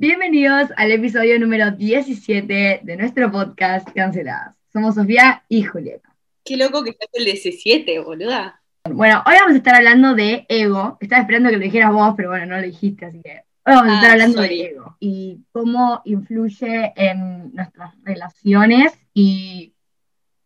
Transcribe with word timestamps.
Bienvenidos 0.00 0.68
al 0.76 0.92
episodio 0.92 1.40
número 1.40 1.72
17 1.72 2.80
de 2.84 2.96
nuestro 2.96 3.32
podcast 3.32 3.88
Canceladas. 3.92 4.54
Somos 4.72 4.94
Sofía 4.94 5.42
y 5.48 5.64
Julieta. 5.64 6.14
Qué 6.44 6.56
loco 6.56 6.84
que 6.84 6.90
estás 6.90 7.08
el 7.14 7.24
17, 7.24 7.98
boluda. 7.98 8.62
Bueno, 8.88 9.24
hoy 9.26 9.34
vamos 9.40 9.54
a 9.54 9.56
estar 9.56 9.74
hablando 9.74 10.14
de 10.14 10.46
ego. 10.48 10.98
Estaba 11.00 11.22
esperando 11.22 11.50
que 11.50 11.56
lo 11.56 11.62
dijeras 11.64 11.92
vos, 11.92 12.14
pero 12.16 12.28
bueno, 12.30 12.46
no 12.46 12.56
lo 12.58 12.62
dijiste, 12.62 13.06
así 13.06 13.20
que 13.20 13.42
hoy 13.66 13.74
vamos 13.74 13.90
a 13.90 13.94
estar 13.96 14.10
Ah, 14.10 14.12
hablando 14.12 14.40
sorry. 14.42 14.58
de 14.58 14.64
ego 14.66 14.96
y 15.00 15.40
cómo 15.50 16.00
influye 16.04 16.92
en 16.94 17.52
nuestras 17.52 17.92
relaciones 18.04 18.92
y 19.12 19.74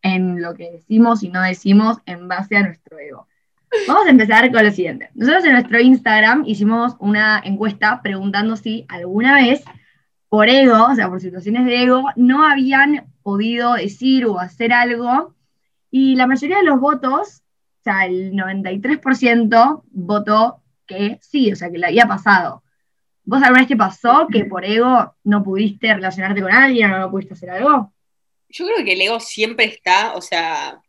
en 0.00 0.40
lo 0.40 0.54
que 0.54 0.70
decimos 0.72 1.22
y 1.22 1.28
no 1.28 1.42
decimos 1.42 1.98
en 2.06 2.26
base 2.26 2.56
a 2.56 2.62
nuestro 2.62 2.98
ego. 2.98 3.28
Vamos 3.88 4.06
a 4.06 4.10
empezar 4.10 4.50
con 4.52 4.64
lo 4.64 4.70
siguiente. 4.70 5.10
Nosotros 5.14 5.44
en 5.44 5.52
nuestro 5.52 5.80
Instagram 5.80 6.44
hicimos 6.46 6.94
una 6.98 7.40
encuesta 7.44 8.00
preguntando 8.02 8.56
si 8.56 8.84
alguna 8.88 9.34
vez 9.34 9.62
por 10.28 10.48
ego, 10.48 10.86
o 10.90 10.94
sea, 10.94 11.08
por 11.08 11.20
situaciones 11.20 11.64
de 11.66 11.82
ego, 11.82 12.04
no 12.16 12.46
habían 12.46 13.12
podido 13.22 13.74
decir 13.74 14.26
o 14.26 14.38
hacer 14.38 14.72
algo. 14.72 15.34
Y 15.90 16.16
la 16.16 16.26
mayoría 16.26 16.58
de 16.58 16.64
los 16.64 16.80
votos, 16.80 17.42
o 17.80 17.82
sea, 17.84 18.06
el 18.06 18.32
93% 18.32 19.82
votó 19.90 20.62
que 20.86 21.18
sí, 21.22 21.52
o 21.52 21.56
sea, 21.56 21.70
que 21.70 21.78
le 21.78 21.86
había 21.86 22.06
pasado. 22.06 22.62
¿Vos 23.24 23.42
alguna 23.42 23.60
vez 23.60 23.68
te 23.68 23.76
pasó 23.76 24.26
que 24.30 24.44
por 24.44 24.64
ego 24.64 25.14
no 25.24 25.42
pudiste 25.42 25.94
relacionarte 25.94 26.42
con 26.42 26.52
alguien 26.52 26.92
o 26.92 26.98
no 26.98 27.10
pudiste 27.10 27.34
hacer 27.34 27.50
algo? 27.50 27.92
Yo 28.48 28.66
creo 28.66 28.84
que 28.84 28.92
el 28.92 29.00
ego 29.00 29.20
siempre 29.20 29.64
está, 29.66 30.14
o 30.14 30.20
sea, 30.20 30.81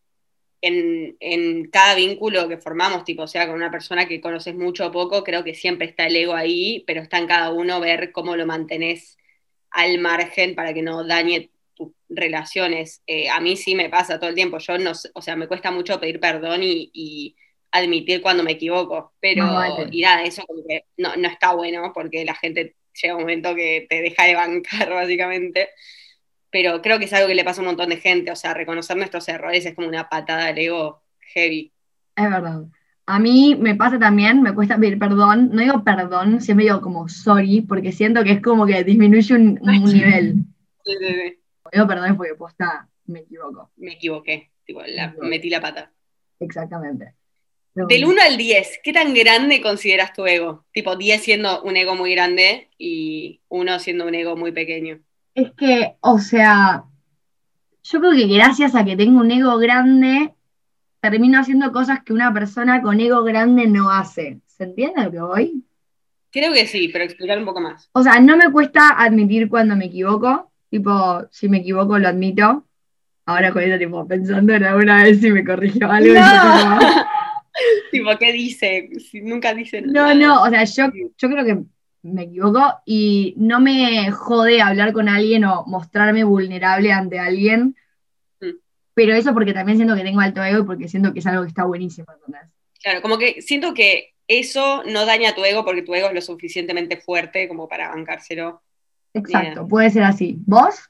en, 0.63 1.17
en 1.19 1.65
cada 1.69 1.93
vínculo 1.95 2.47
que 2.47 2.57
formamos, 2.57 3.03
tipo, 3.03 3.23
o 3.23 3.27
sea, 3.27 3.47
con 3.47 3.55
una 3.55 3.69
persona 3.69 4.07
que 4.07 4.21
conoces 4.21 4.55
mucho 4.55 4.87
o 4.87 4.91
poco, 4.93 5.23
creo 5.23 5.43
que 5.43 5.53
siempre 5.55 5.87
está 5.87 6.07
el 6.07 6.15
ego 6.15 6.33
ahí, 6.35 6.83
pero 6.87 7.01
está 7.01 7.17
en 7.19 7.27
cada 7.27 7.51
uno 7.51 7.81
ver 7.81 8.13
cómo 8.13 8.37
lo 8.37 8.45
mantenés 8.45 9.17
al 9.71 9.99
margen 9.99 10.55
para 10.55 10.73
que 10.73 10.81
no 10.81 11.05
dañe 11.05 11.51
tus 11.75 11.91
relaciones. 12.09 13.01
Eh, 13.07 13.29
a 13.29 13.41
mí 13.41 13.57
sí 13.57 13.75
me 13.75 13.89
pasa 13.89 14.19
todo 14.19 14.29
el 14.29 14.35
tiempo, 14.35 14.57
yo 14.59 14.77
no, 14.77 14.93
o 15.13 15.21
sea, 15.21 15.35
me 15.35 15.47
cuesta 15.49 15.69
mucho 15.71 15.99
pedir 15.99 16.21
perdón 16.21 16.63
y, 16.63 16.89
y 16.93 17.35
admitir 17.71 18.21
cuando 18.21 18.43
me 18.43 18.53
equivoco, 18.53 19.13
pero, 19.19 19.45
No, 19.45 19.53
vale. 19.55 19.89
y 19.91 20.01
nada, 20.01 20.23
eso 20.23 20.43
como 20.45 20.63
que 20.65 20.85
no, 20.97 21.15
no 21.17 21.27
está 21.27 21.53
bueno 21.55 21.91
porque 21.93 22.23
la 22.23 22.35
gente 22.35 22.75
llega 23.01 23.15
un 23.15 23.21
momento 23.21 23.53
que 23.55 23.85
te 23.89 24.01
deja 24.01 24.25
de 24.25 24.35
bancar, 24.35 24.89
básicamente 24.93 25.69
pero 26.53 26.83
creo 26.83 26.99
que 26.99 27.05
es 27.05 27.13
algo 27.13 27.27
que 27.27 27.35
le 27.35 27.43
pasa 27.43 27.59
a 27.59 27.63
un 27.63 27.67
montón 27.69 27.89
de 27.89 27.97
gente, 27.97 28.29
o 28.31 28.35
sea, 28.35 28.53
reconocer 28.53 28.95
nuestros 28.95 29.27
errores 29.27 29.65
es 29.65 29.73
como 29.73 29.87
una 29.87 30.07
patada 30.07 30.45
al 30.47 30.57
ego 30.59 31.01
heavy. 31.33 31.73
Es 32.15 32.29
verdad. 32.29 32.61
A 33.07 33.19
mí 33.19 33.55
me 33.59 33.73
pasa 33.75 33.97
también, 33.97 34.41
me 34.43 34.53
cuesta 34.53 34.77
pedir 34.77 34.99
perdón. 34.99 35.49
No 35.51 35.61
digo 35.61 35.83
perdón, 35.83 36.39
siempre 36.41 36.65
digo 36.67 36.79
como 36.79 37.09
sorry, 37.09 37.61
porque 37.61 37.91
siento 37.91 38.23
que 38.23 38.33
es 38.33 38.41
como 38.41 38.67
que 38.67 38.83
disminuye 38.83 39.33
un, 39.33 39.59
un 39.61 39.83
nivel. 39.93 40.35
Sí, 40.85 40.91
sí, 40.99 41.07
sí. 41.07 41.39
Digo 41.73 41.87
perdón 41.87 42.11
es 42.11 42.15
porque 42.15 42.35
posta 42.35 42.87
me 43.07 43.21
equivoco. 43.21 43.71
Me 43.77 43.93
equivoqué, 43.93 44.51
tipo, 44.63 44.81
la- 44.85 45.13
metí 45.21 45.49
la 45.49 45.59
pata. 45.59 45.91
Exactamente. 46.39 47.15
Pero 47.73 47.87
Del 47.87 48.05
bueno. 48.05 48.21
1 48.21 48.31
al 48.31 48.37
10, 48.37 48.79
¿qué 48.83 48.93
tan 48.93 49.13
grande 49.15 49.59
consideras 49.59 50.13
tu 50.13 50.27
ego? 50.27 50.65
Tipo, 50.71 50.95
10 50.95 51.21
siendo 51.23 51.63
un 51.63 51.75
ego 51.75 51.95
muy 51.95 52.13
grande 52.13 52.69
y 52.77 53.41
1 53.49 53.79
siendo 53.79 54.05
un 54.05 54.13
ego 54.13 54.37
muy 54.37 54.51
pequeño. 54.51 54.99
Es 55.35 55.51
que, 55.53 55.95
o 56.01 56.19
sea, 56.19 56.83
yo 57.83 57.99
creo 57.99 58.11
que 58.11 58.27
gracias 58.27 58.75
a 58.75 58.85
que 58.85 58.95
tengo 58.95 59.19
un 59.19 59.31
ego 59.31 59.57
grande, 59.57 60.33
termino 61.01 61.39
haciendo 61.39 61.71
cosas 61.71 62.03
que 62.03 62.13
una 62.13 62.33
persona 62.33 62.81
con 62.81 62.99
ego 62.99 63.23
grande 63.23 63.67
no 63.67 63.89
hace. 63.89 64.41
¿Se 64.45 64.65
entiende 64.65 65.01
a 65.01 65.05
lo 65.05 65.11
que 65.11 65.19
voy? 65.21 65.63
Creo 66.31 66.53
que 66.53 66.65
sí, 66.67 66.89
pero 66.91 67.03
explicar 67.03 67.37
un 67.39 67.45
poco 67.45 67.61
más. 67.61 67.89
O 67.93 68.03
sea, 68.03 68.19
no 68.19 68.37
me 68.37 68.51
cuesta 68.51 68.89
admitir 68.89 69.49
cuando 69.49 69.75
me 69.75 69.85
equivoco. 69.85 70.51
Tipo, 70.69 71.23
si 71.29 71.49
me 71.49 71.57
equivoco, 71.59 71.97
lo 71.99 72.07
admito. 72.07 72.65
Ahora 73.25 73.51
con 73.51 73.63
eso, 73.63 73.77
tipo, 73.77 74.07
pensando 74.07 74.53
en 74.53 74.63
alguna 74.63 75.03
vez 75.03 75.19
si 75.19 75.31
me 75.31 75.43
corrigió 75.45 75.89
algo. 75.91 76.13
No. 76.13 76.79
tipo, 77.91 78.09
¿qué 78.19 78.31
dice? 78.33 78.89
Si 78.99 79.21
nunca 79.21 79.53
dice 79.53 79.81
No, 79.81 79.91
nada. 79.91 80.13
no, 80.15 80.41
o 80.43 80.49
sea, 80.49 80.63
yo, 80.63 80.91
yo 81.17 81.29
creo 81.29 81.45
que 81.45 81.59
me 82.03 82.23
equivoco 82.23 82.61
y 82.85 83.33
no 83.37 83.59
me 83.59 84.11
jode 84.11 84.61
hablar 84.61 84.93
con 84.93 85.09
alguien 85.09 85.45
o 85.45 85.63
mostrarme 85.65 86.23
vulnerable 86.23 86.91
ante 86.91 87.17
alguien, 87.19 87.75
Mm. 88.39 88.57
pero 88.93 89.13
eso 89.15 89.33
porque 89.33 89.53
también 89.53 89.77
siento 89.77 89.95
que 89.95 90.03
tengo 90.03 90.19
alto 90.19 90.43
ego 90.43 90.59
y 90.63 90.65
porque 90.65 90.87
siento 90.87 91.13
que 91.13 91.19
es 91.19 91.27
algo 91.27 91.43
que 91.43 91.49
está 91.49 91.63
buenísimo, 91.65 92.07
¿entendés? 92.13 92.49
Claro, 92.81 93.01
como 93.01 93.17
que 93.17 93.41
siento 93.41 93.73
que 93.73 94.09
eso 94.27 94.83
no 94.85 95.05
daña 95.05 95.33
tu 95.35 95.43
ego 95.45 95.63
porque 95.65 95.81
tu 95.81 95.95
ego 95.95 96.07
es 96.09 96.13
lo 96.13 96.21
suficientemente 96.21 96.97
fuerte 96.97 97.47
como 97.47 97.67
para 97.69 97.89
bancárselo. 97.89 98.61
Exacto, 99.13 99.61
Bien. 99.61 99.67
puede 99.69 99.89
ser 99.89 100.03
así. 100.03 100.37
¿Vos? 100.45 100.89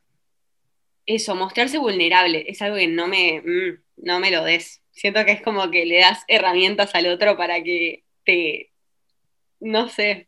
Eso, 1.05 1.35
mostrarse 1.35 1.77
vulnerable 1.77 2.45
es 2.47 2.61
algo 2.61 2.77
que 2.77 2.87
no 2.87 3.07
me, 3.07 3.41
mm, 3.41 4.03
no 4.05 4.19
me 4.19 4.31
lo 4.31 4.43
des. 4.43 4.81
Siento 4.91 5.25
que 5.25 5.31
es 5.33 5.41
como 5.41 5.69
que 5.69 5.85
le 5.85 5.99
das 5.99 6.23
herramientas 6.27 6.95
al 6.95 7.07
otro 7.07 7.35
para 7.35 7.61
que 7.61 8.03
te, 8.25 8.71
no 9.59 9.89
sé, 9.89 10.27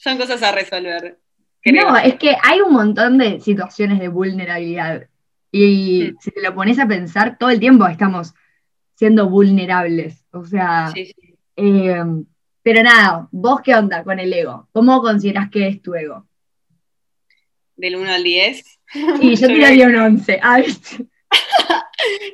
son 0.00 0.16
cosas 0.18 0.42
a 0.42 0.52
resolver. 0.52 1.18
creo. 1.62 1.90
No, 1.90 1.96
es 1.98 2.14
que 2.14 2.34
hay 2.42 2.60
un 2.62 2.72
montón 2.72 3.18
de 3.18 3.38
situaciones 3.40 3.98
de 4.00 4.08
vulnerabilidad 4.08 5.06
y 5.52 6.12
Mm. 6.12 6.16
si 6.20 6.30
te 6.30 6.40
lo 6.40 6.54
pones 6.54 6.78
a 6.78 6.86
pensar, 6.88 7.36
todo 7.38 7.50
el 7.50 7.60
tiempo 7.60 7.86
estamos 7.86 8.32
siendo 8.94 9.28
vulnerables, 9.28 10.24
o 10.32 10.44
sea... 10.44 10.90
Sí, 10.94 11.06
sí. 11.06 11.36
Eh, 11.56 12.02
pero 12.62 12.82
nada, 12.82 13.28
¿vos 13.30 13.60
qué 13.62 13.74
onda 13.74 14.02
con 14.04 14.18
el 14.20 14.32
ego? 14.32 14.68
¿Cómo 14.72 15.00
consideras 15.02 15.50
que 15.50 15.66
es 15.68 15.82
tu 15.82 15.94
ego? 15.94 16.26
Del 17.76 17.96
1 17.96 18.10
al 18.12 18.22
10. 18.22 18.80
Y 19.20 19.36
yo 19.36 19.46
tiraría 19.48 19.86
un 19.86 19.96
11. 19.96 20.40
Ah. 20.42 20.62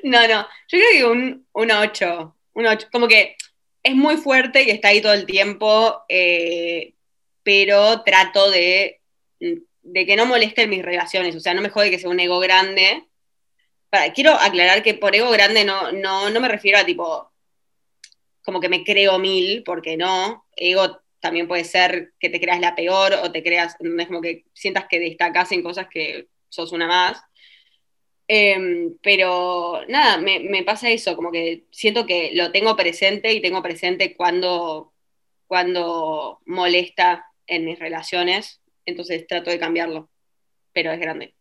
No, 0.05 0.21
no, 0.29 0.43
yo 0.69 0.79
creo 0.79 0.91
que 0.93 1.05
un, 1.05 1.47
un 1.53 1.71
8, 1.73 2.37
un 2.55 2.67
8, 2.67 2.89
como 2.93 3.09
que 3.09 3.37
es 3.83 3.95
muy 3.97 4.17
fuerte 4.17 4.63
y 4.63 4.71
está 4.71 4.89
ahí 4.89 5.01
todo 5.03 5.13
el 5.13 5.27
tiempo, 5.27 6.03
eh, 6.09 6.95
pero 7.47 8.03
trato 8.03 8.51
de, 8.51 9.01
de 9.39 10.05
que 10.05 10.17
no 10.17 10.27
molesten 10.27 10.69
mis 10.69 10.85
relaciones, 10.85 11.37
o 11.37 11.39
sea, 11.39 11.55
no 11.55 11.63
me 11.63 11.69
jode 11.69 11.93
que 11.93 11.99
sea 12.01 12.11
un 12.11 12.19
ego 12.19 12.41
grande. 12.41 13.05
Quiero 14.17 14.33
aclarar 14.33 14.83
que 14.83 14.95
por 14.95 15.15
ego 15.15 15.31
grande 15.31 15.65
no, 15.65 15.93
no, 15.93 16.29
no 16.29 16.41
me 16.41 16.49
refiero 16.49 16.77
a 16.77 16.85
tipo, 16.85 17.31
como 18.43 18.59
que 18.59 18.69
me 18.69 18.83
creo 18.83 19.21
mil, 19.21 19.63
porque 19.63 19.97
no, 19.97 20.45
ego 20.57 21.01
también 21.21 21.47
puede 21.47 21.63
ser 21.63 22.15
que 22.19 22.31
te 22.31 22.41
creas 22.41 22.59
la 22.59 22.75
peor 22.75 23.15
o 23.23 23.31
te 23.31 23.45
creas, 23.45 23.77
es 23.79 24.07
como 24.09 24.21
que 24.21 24.47
sientas 24.53 24.87
que 24.91 24.99
destacás 24.99 25.53
en 25.53 25.63
cosas 25.63 25.87
que 25.89 26.27
sos 26.49 26.73
una 26.73 26.89
más. 26.89 27.23
Eh, 28.27 28.91
pero 29.05 29.83
nada, 29.87 30.19
me, 30.19 30.41
me, 30.41 30.65
pasa 30.65 30.91
eso, 30.91 31.15
como 31.15 31.31
que 31.31 31.67
siento 31.71 32.07
que 32.07 32.33
lo 32.35 32.51
tengo 32.51 32.75
presente 32.75 33.33
y 33.33 33.41
tengo 33.41 33.63
presente 33.63 34.17
cuando, 34.17 34.93
cuando 35.47 36.41
molesta 36.47 37.25
en 37.47 37.65
mis 37.65 37.79
relaciones, 37.79 38.61
entonces 38.85 39.27
trato 39.27 39.51
de 39.51 39.59
cambiarlo, 39.59 40.11
pero 40.73 40.93
es 40.93 41.01
grande. 41.01 41.35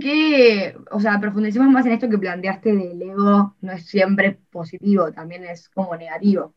¿Qué, 0.00 0.76
o 0.90 1.00
sea, 1.00 1.18
profundicemos 1.20 1.68
más 1.68 1.86
en 1.86 1.92
esto 1.92 2.08
que 2.08 2.18
planteaste 2.18 2.74
del 2.74 3.00
ego, 3.00 3.56
no 3.60 3.72
es 3.72 3.86
siempre 3.86 4.38
positivo, 4.50 5.12
también 5.12 5.44
es 5.44 5.68
como 5.70 5.96
negativo. 5.96 6.54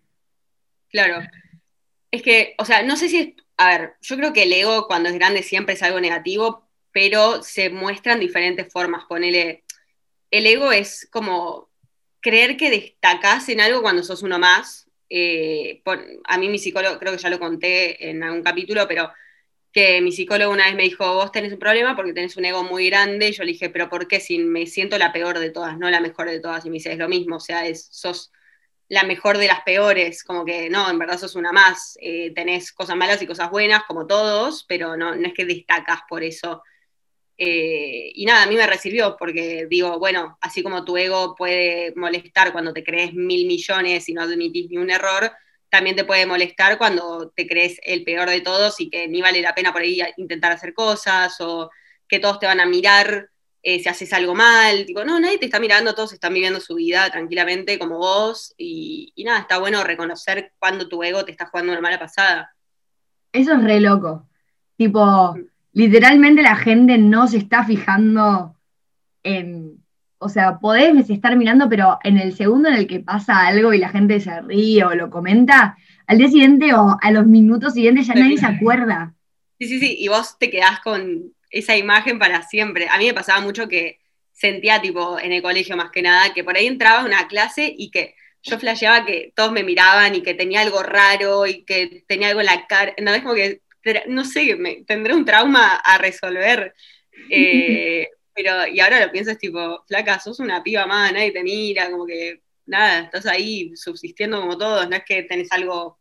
Claro, 0.89 1.21
es 2.11 2.21
que, 2.21 2.55
o 2.57 2.65
sea, 2.65 2.83
no 2.83 2.97
sé 2.97 3.09
si 3.09 3.17
es, 3.17 3.33
a 3.57 3.67
ver, 3.67 3.93
yo 4.01 4.17
creo 4.17 4.33
que 4.33 4.43
el 4.43 4.53
ego 4.53 4.87
cuando 4.87 5.09
es 5.09 5.15
grande 5.15 5.43
siempre 5.43 5.75
es 5.75 5.83
algo 5.83 5.99
negativo, 5.99 6.67
pero 6.91 7.43
se 7.43 7.69
muestran 7.69 8.19
diferentes 8.19 8.71
formas. 8.71 9.05
Ponele, 9.05 9.63
el 10.31 10.45
ego 10.47 10.71
es 10.71 11.07
como 11.11 11.69
creer 12.21 12.57
que 12.57 12.69
destacás 12.69 13.47
en 13.49 13.61
algo 13.61 13.81
cuando 13.81 14.03
sos 14.03 14.23
uno 14.23 14.39
más. 14.39 14.88
Eh, 15.09 15.81
a 16.25 16.37
mí 16.37 16.49
mi 16.49 16.59
psicólogo, 16.59 16.99
creo 16.99 17.13
que 17.13 17.19
ya 17.19 17.29
lo 17.29 17.39
conté 17.39 18.09
en 18.09 18.23
algún 18.23 18.43
capítulo, 18.43 18.87
pero 18.87 19.11
que 19.71 20.01
mi 20.01 20.11
psicólogo 20.11 20.51
una 20.51 20.65
vez 20.65 20.75
me 20.75 20.83
dijo, 20.83 21.13
vos 21.13 21.31
tenés 21.31 21.53
un 21.53 21.59
problema 21.59 21.95
porque 21.95 22.13
tenés 22.13 22.37
un 22.37 22.45
ego 22.45 22.63
muy 22.63 22.89
grande, 22.89 23.29
y 23.29 23.31
yo 23.33 23.43
le 23.43 23.51
dije, 23.51 23.69
pero 23.69 23.89
¿por 23.89 24.07
qué? 24.07 24.19
Si 24.19 24.39
me 24.39 24.65
siento 24.65 24.97
la 24.97 25.13
peor 25.13 25.39
de 25.39 25.51
todas, 25.51 25.77
no 25.77 25.89
la 25.89 26.01
mejor 26.01 26.29
de 26.29 26.39
todas, 26.39 26.65
y 26.65 26.69
me 26.69 26.75
dice, 26.75 26.91
es 26.91 26.97
lo 26.97 27.09
mismo, 27.09 27.37
o 27.37 27.39
sea, 27.39 27.67
es, 27.67 27.87
sos 27.91 28.31
la 28.87 29.03
mejor 29.03 29.37
de 29.37 29.47
las 29.47 29.61
peores, 29.61 30.23
como 30.23 30.45
que 30.45 30.69
no, 30.69 30.89
en 30.89 30.97
verdad 30.97 31.19
sos 31.19 31.35
una 31.35 31.51
más, 31.51 31.97
eh, 32.01 32.33
tenés 32.33 32.71
cosas 32.71 32.95
malas 32.95 33.21
y 33.21 33.27
cosas 33.27 33.51
buenas, 33.51 33.83
como 33.87 34.07
todos, 34.07 34.65
pero 34.67 34.97
no, 34.97 35.15
no 35.15 35.27
es 35.27 35.33
que 35.33 35.45
destacas 35.45 36.01
por 36.09 36.23
eso. 36.23 36.63
Eh, 37.41 38.11
y 38.15 38.25
nada, 38.25 38.43
a 38.43 38.47
mí 38.47 38.55
me 38.55 38.67
recibió 38.67 39.15
porque 39.17 39.65
digo, 39.69 39.97
bueno, 39.97 40.37
así 40.41 40.61
como 40.61 40.83
tu 40.83 40.97
ego 40.97 41.35
puede 41.35 41.93
molestar 41.95 42.51
cuando 42.51 42.73
te 42.73 42.83
crees 42.83 43.13
mil 43.13 43.47
millones 43.47 44.09
y 44.09 44.13
no 44.13 44.23
admitís 44.23 44.69
ni 44.69 44.77
un 44.77 44.91
error, 44.91 45.31
también 45.69 45.95
te 45.95 46.03
puede 46.03 46.25
molestar 46.25 46.77
cuando 46.77 47.31
te 47.33 47.47
crees 47.47 47.79
el 47.83 48.03
peor 48.03 48.29
de 48.29 48.41
todos 48.41 48.81
y 48.81 48.89
que 48.89 49.07
ni 49.07 49.21
vale 49.21 49.41
la 49.41 49.55
pena 49.55 49.71
por 49.71 49.83
ahí 49.83 50.01
intentar 50.17 50.51
hacer 50.51 50.73
cosas 50.73 51.39
o 51.39 51.69
que 52.09 52.19
todos 52.19 52.39
te 52.39 52.45
van 52.45 52.59
a 52.59 52.65
mirar 52.65 53.29
eh, 53.63 53.79
si 53.79 53.87
haces 53.87 54.11
algo 54.11 54.35
mal. 54.35 54.85
Tipo, 54.85 55.05
no, 55.05 55.17
nadie 55.17 55.37
te 55.37 55.45
está 55.45 55.61
mirando, 55.61 55.95
todos 55.95 56.11
están 56.11 56.33
viviendo 56.33 56.59
su 56.59 56.75
vida 56.75 57.09
tranquilamente 57.09 57.79
como 57.79 57.99
vos 57.99 58.53
y, 58.57 59.13
y 59.15 59.23
nada, 59.23 59.39
está 59.39 59.59
bueno 59.59 59.81
reconocer 59.85 60.51
cuando 60.59 60.89
tu 60.89 61.01
ego 61.03 61.23
te 61.23 61.31
está 61.31 61.45
jugando 61.45 61.71
una 61.71 61.81
mala 61.81 61.99
pasada. 61.99 62.53
Eso 63.31 63.53
es 63.53 63.63
re 63.63 63.79
loco. 63.79 64.27
Tipo, 64.75 65.37
literalmente 65.73 66.41
la 66.41 66.55
gente 66.55 66.97
no 66.97 67.27
se 67.27 67.37
está 67.37 67.63
fijando 67.63 68.55
en, 69.23 69.83
o 70.17 70.29
sea, 70.29 70.59
podés 70.59 71.09
estar 71.09 71.35
mirando, 71.35 71.69
pero 71.69 71.99
en 72.03 72.17
el 72.17 72.35
segundo 72.35 72.69
en 72.69 72.75
el 72.75 72.87
que 72.87 72.99
pasa 72.99 73.47
algo 73.47 73.73
y 73.73 73.77
la 73.77 73.89
gente 73.89 74.19
se 74.19 74.41
ríe 74.41 74.83
o 74.83 74.95
lo 74.95 75.09
comenta, 75.09 75.77
al 76.07 76.17
día 76.17 76.29
siguiente 76.29 76.73
o 76.73 76.97
a 77.01 77.11
los 77.11 77.25
minutos 77.25 77.73
siguientes 77.73 78.07
ya 78.07 78.15
nadie 78.15 78.37
se 78.37 78.45
acuerda. 78.45 79.13
Sí, 79.59 79.67
sí, 79.67 79.79
sí, 79.79 79.95
y 79.99 80.07
vos 80.07 80.37
te 80.39 80.49
quedás 80.49 80.79
con 80.79 81.33
esa 81.51 81.75
imagen 81.75 82.17
para 82.17 82.43
siempre. 82.43 82.87
A 82.89 82.97
mí 82.97 83.05
me 83.05 83.13
pasaba 83.13 83.41
mucho 83.41 83.67
que 83.67 83.99
sentía, 84.31 84.81
tipo, 84.81 85.19
en 85.19 85.33
el 85.33 85.41
colegio 85.41 85.75
más 85.75 85.91
que 85.91 86.01
nada, 86.01 86.33
que 86.33 86.43
por 86.43 86.55
ahí 86.55 86.65
entraba 86.65 87.05
una 87.05 87.27
clase 87.27 87.73
y 87.77 87.91
que 87.91 88.15
yo 88.41 88.57
flasheaba 88.57 89.05
que 89.05 89.33
todos 89.35 89.51
me 89.51 89.63
miraban 89.63 90.15
y 90.15 90.21
que 90.21 90.33
tenía 90.33 90.61
algo 90.61 90.81
raro 90.81 91.45
y 91.45 91.63
que 91.63 92.05
tenía 92.07 92.29
algo 92.29 92.39
en 92.39 92.45
la 92.45 92.65
cara. 92.67 92.93
No 93.03 93.13
es 93.13 93.21
como 93.21 93.35
que, 93.35 93.61
no 94.07 94.25
sé, 94.25 94.55
me, 94.55 94.83
tendré 94.85 95.13
un 95.13 95.25
trauma 95.25 95.75
a 95.75 95.97
resolver. 95.97 96.73
Eh, 97.29 98.07
pero, 98.33 98.65
y 98.65 98.79
ahora 98.79 99.05
lo 99.05 99.11
pienso, 99.11 99.31
es 99.31 99.37
tipo, 99.37 99.83
flaca, 99.85 100.19
sos 100.19 100.39
una 100.39 100.63
piba 100.63 100.85
más, 100.87 101.11
nadie 101.11 101.33
te 101.33 101.43
mira, 101.43 101.91
como 101.91 102.05
que, 102.05 102.43
nada, 102.65 102.99
estás 103.01 103.25
ahí 103.25 103.75
subsistiendo 103.75 104.39
como 104.39 104.57
todos, 104.57 104.89
no 104.89 104.95
es 104.95 105.03
que 105.03 105.23
tenés 105.23 105.51
algo, 105.51 105.99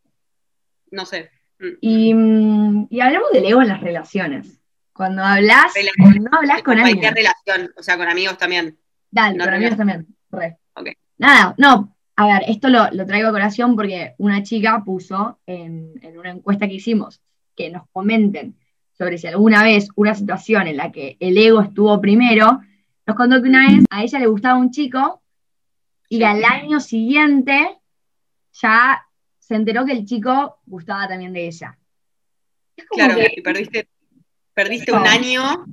no 0.91 1.05
sé. 1.05 1.29
Mm. 1.59 1.67
Y, 1.81 2.13
mm, 2.13 2.87
y 2.89 3.01
hablamos 3.01 3.31
del 3.33 3.45
ego 3.47 3.61
en 3.61 3.67
las 3.67 3.81
relaciones. 3.81 4.61
Cuando 4.93 5.23
hablas, 5.23 5.73
no 5.97 6.29
hablas 6.37 6.63
con, 6.63 6.79
alguien. 6.79 6.99
Cualquier 6.99 7.13
relación, 7.13 7.73
o 7.75 7.83
sea, 7.83 7.97
con 7.97 8.07
amigos 8.07 8.37
también. 8.37 8.79
Dale, 9.11 9.37
con 9.37 9.53
amigos 9.53 9.75
también. 9.75 10.07
Nada, 11.17 11.53
no, 11.57 11.97
a 12.15 12.25
ver, 12.25 12.43
esto 12.47 12.67
lo, 12.67 12.89
traigo 13.05 13.29
a 13.29 13.31
colación 13.31 13.77
porque 13.77 14.13
una 14.17 14.43
chica 14.43 14.83
puso 14.83 15.39
en, 15.45 15.93
una 16.17 16.31
encuesta 16.31 16.67
que 16.67 16.73
hicimos 16.73 17.21
que 17.59 17.69
nos 17.69 17.83
comenten 17.91 18.55
sobre 18.97 19.17
si 19.17 19.27
alguna 19.27 19.63
vez 19.63 19.89
una 19.95 20.15
situación 20.15 20.67
en 20.67 20.77
la 20.77 20.93
que 20.93 21.17
el 21.19 21.37
ego 21.37 21.59
estuvo 21.59 21.99
primero, 21.99 22.61
nos 23.05 23.17
contó 23.17 23.41
que 23.41 23.49
una 23.49 23.67
vez 23.67 23.83
a 23.89 24.01
ella 24.01 24.19
le 24.19 24.27
gustaba 24.27 24.57
un 24.57 24.71
chico 24.71 25.21
y 26.07 26.23
al 26.23 26.45
año 26.45 26.79
siguiente 26.79 27.77
ya 28.53 29.05
se 29.37 29.55
enteró 29.55 29.85
que 29.85 29.91
el 29.91 30.05
chico 30.05 30.59
gustaba 30.65 31.09
también 31.09 31.33
de 31.33 31.47
ella. 31.47 31.77
claro, 32.91 33.19
y 33.35 33.41
perdiste, 33.41 33.89
perdiste 34.53 34.93
un 34.93 35.05
año 35.05 35.65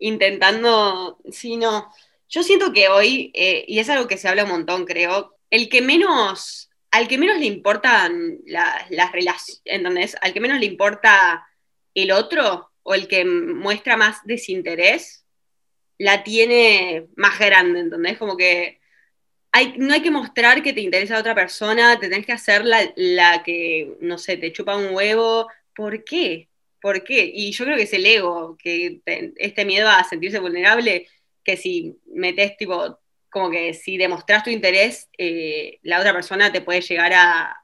intentando, 0.00 1.18
sí, 1.30 1.56
no. 1.56 1.88
Yo 2.28 2.42
siento 2.42 2.72
que 2.72 2.88
hoy, 2.88 3.30
eh, 3.34 3.64
y 3.68 3.78
es 3.78 3.88
algo 3.88 4.08
que 4.08 4.18
se 4.18 4.28
habla 4.28 4.44
un 4.44 4.50
montón, 4.50 4.84
creo, 4.84 5.36
el 5.50 5.68
que 5.68 5.82
menos, 5.82 6.67
al 6.98 7.06
que 7.06 7.16
menos 7.16 7.38
le 7.38 7.46
importan 7.46 8.40
las 8.46 9.12
relaciones. 9.12 10.16
Al 10.20 10.32
que 10.32 10.40
menos 10.40 10.58
le 10.58 10.66
importa 10.66 11.46
el 11.94 12.10
otro 12.10 12.72
o 12.82 12.94
el 12.94 13.06
que 13.06 13.24
muestra 13.24 13.96
más 13.96 14.18
desinterés, 14.24 15.24
la 15.96 16.24
tiene 16.24 17.06
más 17.14 17.38
grande, 17.38 17.80
¿entendés? 17.80 18.18
Como 18.18 18.36
que 18.36 18.80
no 19.76 19.94
hay 19.94 20.02
que 20.02 20.10
mostrar 20.10 20.62
que 20.62 20.72
te 20.72 20.80
interesa 20.80 21.16
a 21.16 21.20
otra 21.20 21.36
persona, 21.36 21.98
te 22.00 22.08
tenés 22.08 22.26
que 22.26 22.32
hacer 22.32 22.64
la, 22.64 23.42
que, 23.44 23.96
no 24.00 24.18
sé, 24.18 24.36
te 24.36 24.52
chupa 24.52 24.76
un 24.76 24.92
huevo. 24.92 25.48
¿Por 25.76 26.02
qué? 26.02 26.48
¿Por 26.80 27.04
qué? 27.04 27.30
Y 27.32 27.52
yo 27.52 27.64
creo 27.64 27.76
que 27.76 27.84
es 27.84 27.92
el 27.92 28.06
ego, 28.06 28.56
que 28.58 29.00
este 29.36 29.64
miedo 29.64 29.88
a 29.88 30.02
sentirse 30.02 30.40
vulnerable, 30.40 31.06
que 31.44 31.56
si 31.56 31.96
metes 32.06 32.56
tipo 32.56 32.98
como 33.30 33.50
que 33.50 33.74
si 33.74 33.96
demostras 33.96 34.44
tu 34.44 34.50
interés, 34.50 35.08
eh, 35.18 35.78
la 35.82 35.98
otra 35.98 36.12
persona 36.12 36.52
te 36.52 36.60
puede 36.60 36.80
llegar 36.80 37.12
a, 37.14 37.54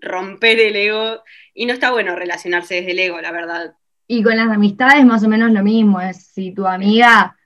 romper 0.00 0.58
el 0.60 0.76
ego 0.76 1.22
y 1.54 1.66
no 1.66 1.72
está 1.72 1.90
bueno 1.90 2.16
relacionarse 2.16 2.76
desde 2.76 2.90
el 2.92 2.98
ego, 2.98 3.20
la 3.20 3.32
verdad. 3.32 3.74
Y 4.06 4.22
con 4.22 4.36
las 4.36 4.48
amistades 4.48 5.04
más 5.04 5.22
o 5.24 5.28
menos 5.28 5.52
lo 5.52 5.62
mismo, 5.62 6.00
es 6.00 6.26
si 6.26 6.52
tu 6.52 6.66
amiga, 6.66 7.36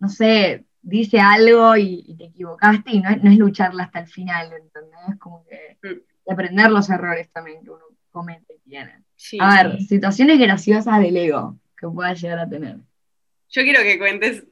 no 0.00 0.08
sé, 0.08 0.64
dice 0.82 1.20
algo 1.20 1.76
y, 1.76 2.14
te 2.16 2.24
equivocaste 2.24 2.92
y 2.92 3.00
no 3.00 3.10
es, 3.10 3.22
no 3.22 3.30
es, 3.30 3.38
lucharla 3.38 3.84
hasta 3.84 4.00
el 4.00 4.06
final, 4.06 4.52
¿entendés? 4.52 5.18
Como 5.18 5.44
que 5.46 5.78
mm. 5.82 6.30
aprender 6.30 6.70
los 6.70 6.88
errores 6.90 7.30
también 7.30 7.62
que 7.62 7.70
uno 7.70 7.84
comete 8.10 8.54
y 8.54 8.68
tiene. 8.68 9.02
a 9.40 9.62
ver, 9.62 9.80
situaciones 9.82 10.38
graciosas 10.38 11.00
del 11.00 11.16
ego 11.16 11.58
que 11.76 11.88
puedas 11.88 12.20
llegar 12.20 12.38
a 12.38 12.48
tener. 12.48 12.76
Yo 13.48 13.62
quiero 13.62 13.82
que 13.82 13.98
cuentes 13.98 14.44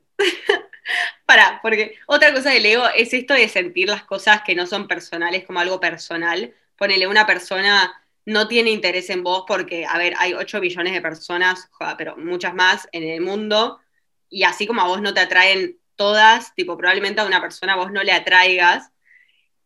para, 1.33 1.61
porque 1.63 1.95
otra 2.07 2.33
cosa 2.35 2.51
del 2.51 2.67
ego 2.67 2.85
es 2.95 3.15
esto 3.15 3.33
de 3.33 3.49
sentir 3.49 3.89
las 3.89 4.05
cosas 4.05 4.43
que 4.43 4.55
no 4.55 4.67
son 4.67 4.87
personales 4.87 5.45
como 5.45 5.61
algo 5.61 5.81
personal. 5.81 6.53
Ponele, 6.77 7.07
una 7.07 7.27
persona 7.27 7.91
no 8.27 8.49
tiene 8.49 8.71
interés 8.71 9.09
en 9.09 9.23
vos 9.23 9.45
porque, 9.49 9.87
a 9.87 9.97
ver, 9.97 10.13
hay 10.19 10.35
8 10.35 10.61
billones 10.61 10.93
de 10.93 11.01
personas, 11.01 11.71
pero 11.97 12.17
muchas 12.19 12.55
más 12.55 12.87
en 12.93 13.05
el 13.05 13.23
mundo, 13.23 13.81
y 14.29 14.43
así 14.43 14.67
como 14.67 14.83
a 14.83 14.87
vos 14.87 15.01
no 15.01 15.15
te 15.15 15.21
atraen 15.21 15.79
todas, 15.97 16.55
tipo, 16.55 16.77
probablemente 16.77 17.23
a 17.23 17.25
una 17.25 17.41
persona 17.41 17.77
vos 17.77 17.91
no 17.91 18.03
le 18.03 18.13
atraigas, 18.13 18.91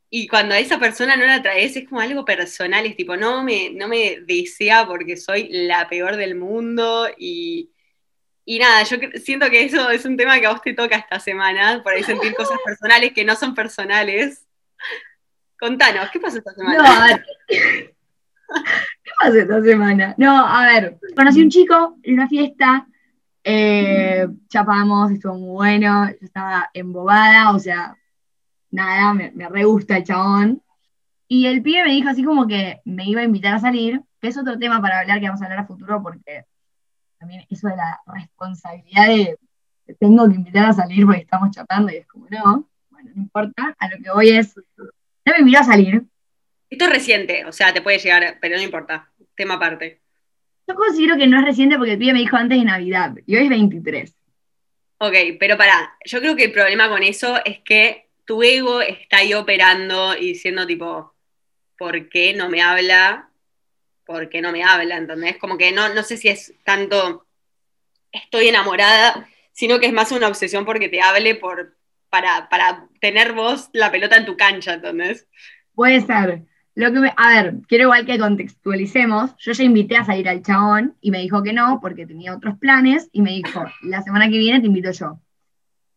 y 0.09 0.29
cuando 0.29 0.55
a 0.55 0.61
esa 0.61 0.79
persona 0.79 1.17
no 1.17 1.27
la 1.27 1.35
atraes 1.37 1.77
es 1.77 1.89
como 1.89 2.01
algo 2.01 2.25
personal, 2.25 2.87
es 2.87 2.97
tipo, 2.97 3.17
no 3.17 3.43
me, 3.43 3.71
no 3.71 3.89
me 3.89 4.21
desea 4.21 4.87
porque 4.87 5.17
soy 5.17 5.49
la 5.51 5.89
peor 5.89 6.17
del 6.17 6.37
mundo 6.37 7.09
y 7.19 7.71
y 8.49 8.61
nada, 8.61 8.85
yo 8.85 8.97
siento 9.17 9.51
que 9.51 9.65
eso 9.65 9.91
es 9.91 10.05
un 10.05 10.17
tema 10.17 10.39
que 10.39 10.47
a 10.47 10.53
vos 10.53 10.63
te 10.63 10.73
toca 10.73 10.95
esta 10.95 11.19
semana, 11.19 11.83
por 11.83 11.93
ahí 11.93 12.05
sentir 12.05 12.33
cosas 12.33 12.59
personales 12.65 13.13
que 13.13 13.25
no 13.25 13.35
son 13.35 13.57
personales. 13.57 14.47
Contanos, 15.59 16.09
¿qué 16.13 16.21
pasó 16.21 16.39
esta 16.39 16.55
semana? 16.55 16.79
No, 16.79 16.87
a 16.87 17.07
ver. 17.09 17.25
¿Qué 17.59 19.11
pasó 19.19 19.35
esta 19.35 19.63
semana? 19.63 20.15
No, 20.17 20.47
a 20.47 20.65
ver, 20.65 20.97
conocí 21.17 21.43
un 21.43 21.51
chico 21.51 21.97
en 22.05 22.15
una 22.15 22.29
fiesta, 22.29 22.87
eh, 23.43 24.29
chapamos, 24.49 25.11
estuvo 25.11 25.35
muy 25.35 25.51
bueno, 25.51 26.09
yo 26.09 26.17
estaba 26.21 26.71
embobada, 26.73 27.51
o 27.51 27.59
sea, 27.59 27.97
nada, 28.71 29.13
me, 29.13 29.33
me 29.33 29.49
re 29.49 29.65
gusta 29.65 29.97
el 29.97 30.05
chabón. 30.05 30.63
Y 31.27 31.47
el 31.47 31.63
pibe 31.63 31.83
me 31.83 31.91
dijo 31.91 32.11
así 32.11 32.23
como 32.23 32.47
que 32.47 32.81
me 32.85 33.07
iba 33.07 33.23
a 33.23 33.25
invitar 33.25 33.55
a 33.55 33.59
salir, 33.59 34.03
que 34.21 34.29
es 34.29 34.39
otro 34.39 34.57
tema 34.57 34.81
para 34.81 35.01
hablar 35.01 35.19
que 35.19 35.27
vamos 35.27 35.43
a 35.43 35.47
hablar 35.47 35.59
a 35.59 35.67
futuro 35.67 36.01
porque 36.01 36.45
también 37.19 37.47
eso 37.51 37.69
de 37.69 37.77
la 37.77 38.01
responsabilidad 38.07 39.09
de 39.09 39.39
tengo 39.95 40.29
que 40.29 40.35
invitar 40.35 40.67
a 40.67 40.73
salir 40.73 41.05
porque 41.05 41.21
estamos 41.21 41.51
chapando 41.55 41.93
y 41.93 41.97
es 41.97 42.07
como, 42.07 42.27
no, 42.29 42.69
bueno, 42.91 43.11
no 43.15 43.23
importa, 43.23 43.77
a 43.79 43.89
lo 43.89 43.97
que 44.03 44.11
voy 44.11 44.31
es, 44.31 44.57
no 44.77 45.33
me 45.33 45.39
invito 45.41 45.61
a 45.61 45.65
salir. 45.65 46.03
Esto 46.69 46.85
es 46.85 46.91
reciente, 46.91 47.45
o 47.45 47.53
sea, 47.53 47.73
te 47.73 47.83
puede 47.83 47.99
llegar, 47.99 48.39
pero 48.41 48.57
no 48.57 48.63
importa, 48.63 49.11
tema 49.37 49.55
aparte. 49.55 50.01
Yo 50.67 50.75
considero 50.75 51.17
que 51.17 51.29
no 51.29 51.39
es 51.39 51.45
reciente 51.45 51.77
porque 51.77 51.93
el 51.93 51.99
pibe 51.99 52.15
me 52.15 52.19
dijo 52.19 52.37
antes 52.37 52.59
de 52.59 52.65
Navidad 52.65 53.15
y 53.25 53.37
hoy 53.37 53.45
es 53.45 53.51
23. 53.51 54.17
Ok, 54.99 55.15
pero 55.39 55.57
pará, 55.57 55.97
yo 56.05 56.21
creo 56.21 56.35
que 56.35 56.45
el 56.45 56.53
problema 56.53 56.89
con 56.89 57.03
eso 57.03 57.37
es 57.45 57.61
que 57.61 58.09
tu 58.25 58.43
ego 58.43 58.81
está 58.81 59.19
ahí 59.19 59.35
operando 59.35 60.17
y 60.17 60.29
diciendo 60.29 60.67
tipo, 60.67 61.15
¿por 61.79 62.09
qué 62.09 62.35
no 62.35 62.49
me 62.49 62.63
habla? 62.63 63.26
Porque 64.07 64.41
no 64.41 64.53
me 64.53 64.63
habla, 64.63 64.97
¿entendés? 64.97 65.37
Como 65.37 65.59
que 65.59 65.73
no, 65.73 65.93
no 65.93 66.03
sé 66.03 66.17
si 66.17 66.29
es 66.29 66.55
tanto 66.65 67.27
estoy 68.13 68.49
enamorada, 68.49 69.29
sino 69.53 69.79
que 69.79 69.87
es 69.87 69.93
más 69.93 70.13
una 70.13 70.29
obsesión 70.29 70.65
porque 70.65 70.89
te 70.89 71.03
hable 71.03 71.35
por, 71.35 71.77
para, 72.09 72.49
para 72.49 72.89
tener 73.01 73.33
vos 73.33 73.69
la 73.73 73.91
pelota 73.91 74.17
en 74.17 74.25
tu 74.25 74.37
cancha, 74.37 74.75
¿entendés? 74.75 75.27
Puede 75.75 76.01
ser. 76.01 76.45
Lo 76.75 76.93
que 76.93 77.11
a 77.17 77.29
ver, 77.31 77.55
quiero 77.69 77.85
igual 77.85 78.05
que 78.05 78.19
contextualicemos. 78.19 79.35
Yo 79.39 79.53
ya 79.53 79.65
invité 79.65 79.97
a 79.97 80.05
salir 80.05 80.29
al 80.29 80.43
chabón 80.43 80.95
y 81.01 81.11
me 81.11 81.21
dijo 81.21 81.43
que 81.43 81.53
no 81.53 81.79
porque 81.81 82.07
tenía 82.07 82.35
otros 82.35 82.59
planes 82.59 83.09
y 83.13 83.23
me 83.23 83.31
dijo, 83.31 83.65
la 83.83 84.03
semana 84.03 84.29
que 84.29 84.39
viene 84.39 84.61
te 84.61 84.67
invito 84.67 84.91
yo. 84.93 85.19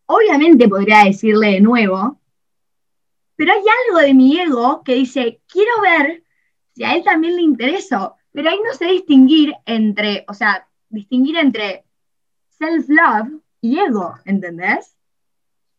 Obviamente 0.06 0.68
podría 0.68 1.04
decirle 1.04 1.52
de 1.52 1.62
nuevo, 1.62 2.20
pero 3.36 3.54
hay 3.54 3.60
algo 3.88 4.00
de 4.00 4.14
mi 4.14 4.40
ego 4.40 4.82
que 4.84 4.96
dice, 4.96 5.42
quiero 5.48 5.82
ver 5.82 6.24
si 6.80 6.86
a 6.86 6.96
él 6.96 7.04
también 7.04 7.36
le 7.36 7.42
interesó, 7.42 8.16
pero 8.32 8.50
ahí 8.50 8.58
no 8.64 8.74
sé 8.74 8.86
distinguir 8.86 9.54
entre, 9.66 10.24
o 10.30 10.34
sea, 10.34 10.66
distinguir 10.88 11.36
entre 11.36 11.84
self-love 12.58 13.42
y 13.60 13.80
ego, 13.80 14.16
¿entendés? 14.24 14.96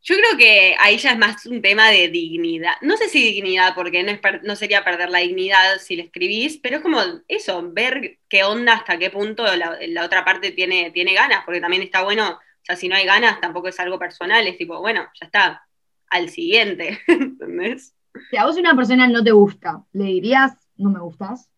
Yo 0.02 0.14
creo 0.16 0.36
que 0.36 0.76
ahí 0.78 0.98
ya 0.98 1.12
es 1.12 1.18
más 1.18 1.46
un 1.46 1.62
tema 1.62 1.88
de 1.88 2.08
dignidad. 2.08 2.74
No 2.82 2.98
sé 2.98 3.08
si 3.08 3.32
dignidad, 3.32 3.74
porque 3.74 4.02
no, 4.02 4.10
es 4.10 4.20
no 4.42 4.56
sería 4.56 4.84
perder 4.84 5.08
la 5.08 5.20
dignidad 5.20 5.78
si 5.78 5.96
le 5.96 6.02
escribís, 6.02 6.58
pero 6.58 6.76
es 6.76 6.82
como 6.82 7.00
eso, 7.28 7.66
ver 7.72 8.18
qué 8.28 8.44
onda, 8.44 8.74
hasta 8.74 8.98
qué 8.98 9.08
punto 9.08 9.44
la, 9.56 9.78
la, 9.80 10.04
otra 10.04 10.22
parte 10.22 10.50
tiene, 10.50 10.90
tiene 10.90 11.14
ganas, 11.14 11.46
porque 11.46 11.62
también 11.62 11.82
está 11.82 12.02
bueno, 12.02 12.32
o 12.32 12.64
sea, 12.64 12.76
si 12.76 12.88
no 12.88 12.96
hay 12.96 13.06
ganas 13.06 13.40
tampoco 13.40 13.68
es 13.68 13.80
algo 13.80 13.98
personal, 13.98 14.46
es 14.46 14.58
tipo, 14.58 14.78
bueno, 14.80 15.08
ya 15.18 15.24
está, 15.24 15.66
al 16.10 16.28
siguiente, 16.28 17.00
¿entendés? 17.06 17.94
Si 18.28 18.36
a 18.36 18.44
vos 18.44 18.58
una 18.58 18.76
persona 18.76 19.08
no 19.08 19.24
te 19.24 19.30
gusta, 19.30 19.82
¿le 19.92 20.04
dirías 20.04 20.59
no 20.80 20.90
me 20.90 21.00
gustas? 21.00 21.48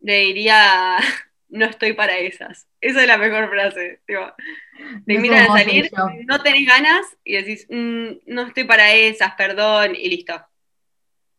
Le 0.00 0.18
diría, 0.18 0.96
no 1.48 1.64
estoy 1.64 1.94
para 1.94 2.16
esas. 2.18 2.66
Esa 2.80 3.00
es 3.02 3.06
la 3.08 3.18
mejor 3.18 3.48
frase. 3.48 4.00
te 4.06 5.14
invitan 5.14 5.50
a 5.50 5.58
salir, 5.58 5.90
no 6.26 6.42
tenés 6.42 6.66
ganas 6.66 7.06
y 7.24 7.34
decís, 7.34 7.66
mm, 7.70 8.08
no 8.26 8.42
estoy 8.42 8.64
para 8.64 8.92
esas, 8.92 9.34
perdón, 9.34 9.94
y 9.96 10.08
listo. 10.08 10.34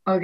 Ok. 0.05 0.23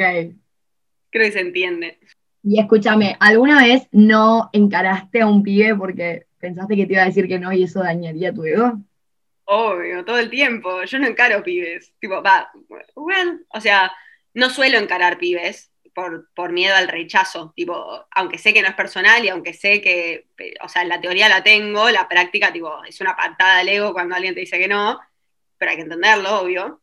Creo 1.10 1.26
que 1.26 1.32
se 1.32 1.42
entiende. 1.42 2.00
Y 2.42 2.60
escúchame, 2.60 3.16
¿alguna 3.20 3.64
vez 3.64 3.88
no 3.92 4.50
encaraste 4.52 5.22
a 5.22 5.28
un 5.28 5.44
pibe 5.44 5.76
porque 5.76 6.26
pensaste 6.40 6.76
que 6.76 6.86
te 6.86 6.94
iba 6.94 7.04
a 7.04 7.06
decir 7.06 7.28
que 7.28 7.40
no 7.40 7.54
y 7.54 7.64
eso 7.64 7.82
dañaría 7.82 8.34
tu 8.34 8.44
ego? 8.44 8.80
Obvio, 9.46 10.04
todo 10.04 10.20
el 10.20 10.30
tiempo. 10.30 10.84
Yo 10.84 11.00
no 11.00 11.08
encaro 11.08 11.44
pibes. 11.44 11.94
Tipo, 12.00 12.22
va, 12.22 12.52
bueno, 12.96 13.40
o 13.50 13.62
sea, 13.62 13.92
no 14.34 14.50
suelo 14.50 14.78
encarar 14.78 15.18
pibes 15.18 15.73
por, 15.94 16.30
por 16.34 16.52
miedo 16.52 16.76
al 16.76 16.88
rechazo. 16.88 17.54
Tipo, 17.56 18.08
aunque 18.12 18.38
sé 18.38 18.54
que 18.54 18.62
no 18.62 18.68
es 18.68 18.76
personal 18.76 19.24
y 19.24 19.30
aunque 19.30 19.54
sé 19.54 19.82
que, 19.82 20.28
o 20.62 20.70
sea, 20.70 20.84
la 20.84 21.00
teoría 21.00 21.30
la 21.30 21.44
tengo, 21.44 21.90
la 21.90 22.08
práctica, 22.08 22.52
tipo, 22.52 22.84
es 22.84 23.00
una 23.02 23.16
patada 23.16 23.60
al 23.60 23.70
ego 23.70 23.94
cuando 23.94 24.16
alguien 24.16 24.34
te 24.34 24.42
dice 24.42 24.60
que 24.60 24.68
no, 24.68 25.00
pero 25.58 25.72
hay 25.72 25.78
que 25.78 25.84
entenderlo, 25.84 26.42
obvio. 26.42 26.82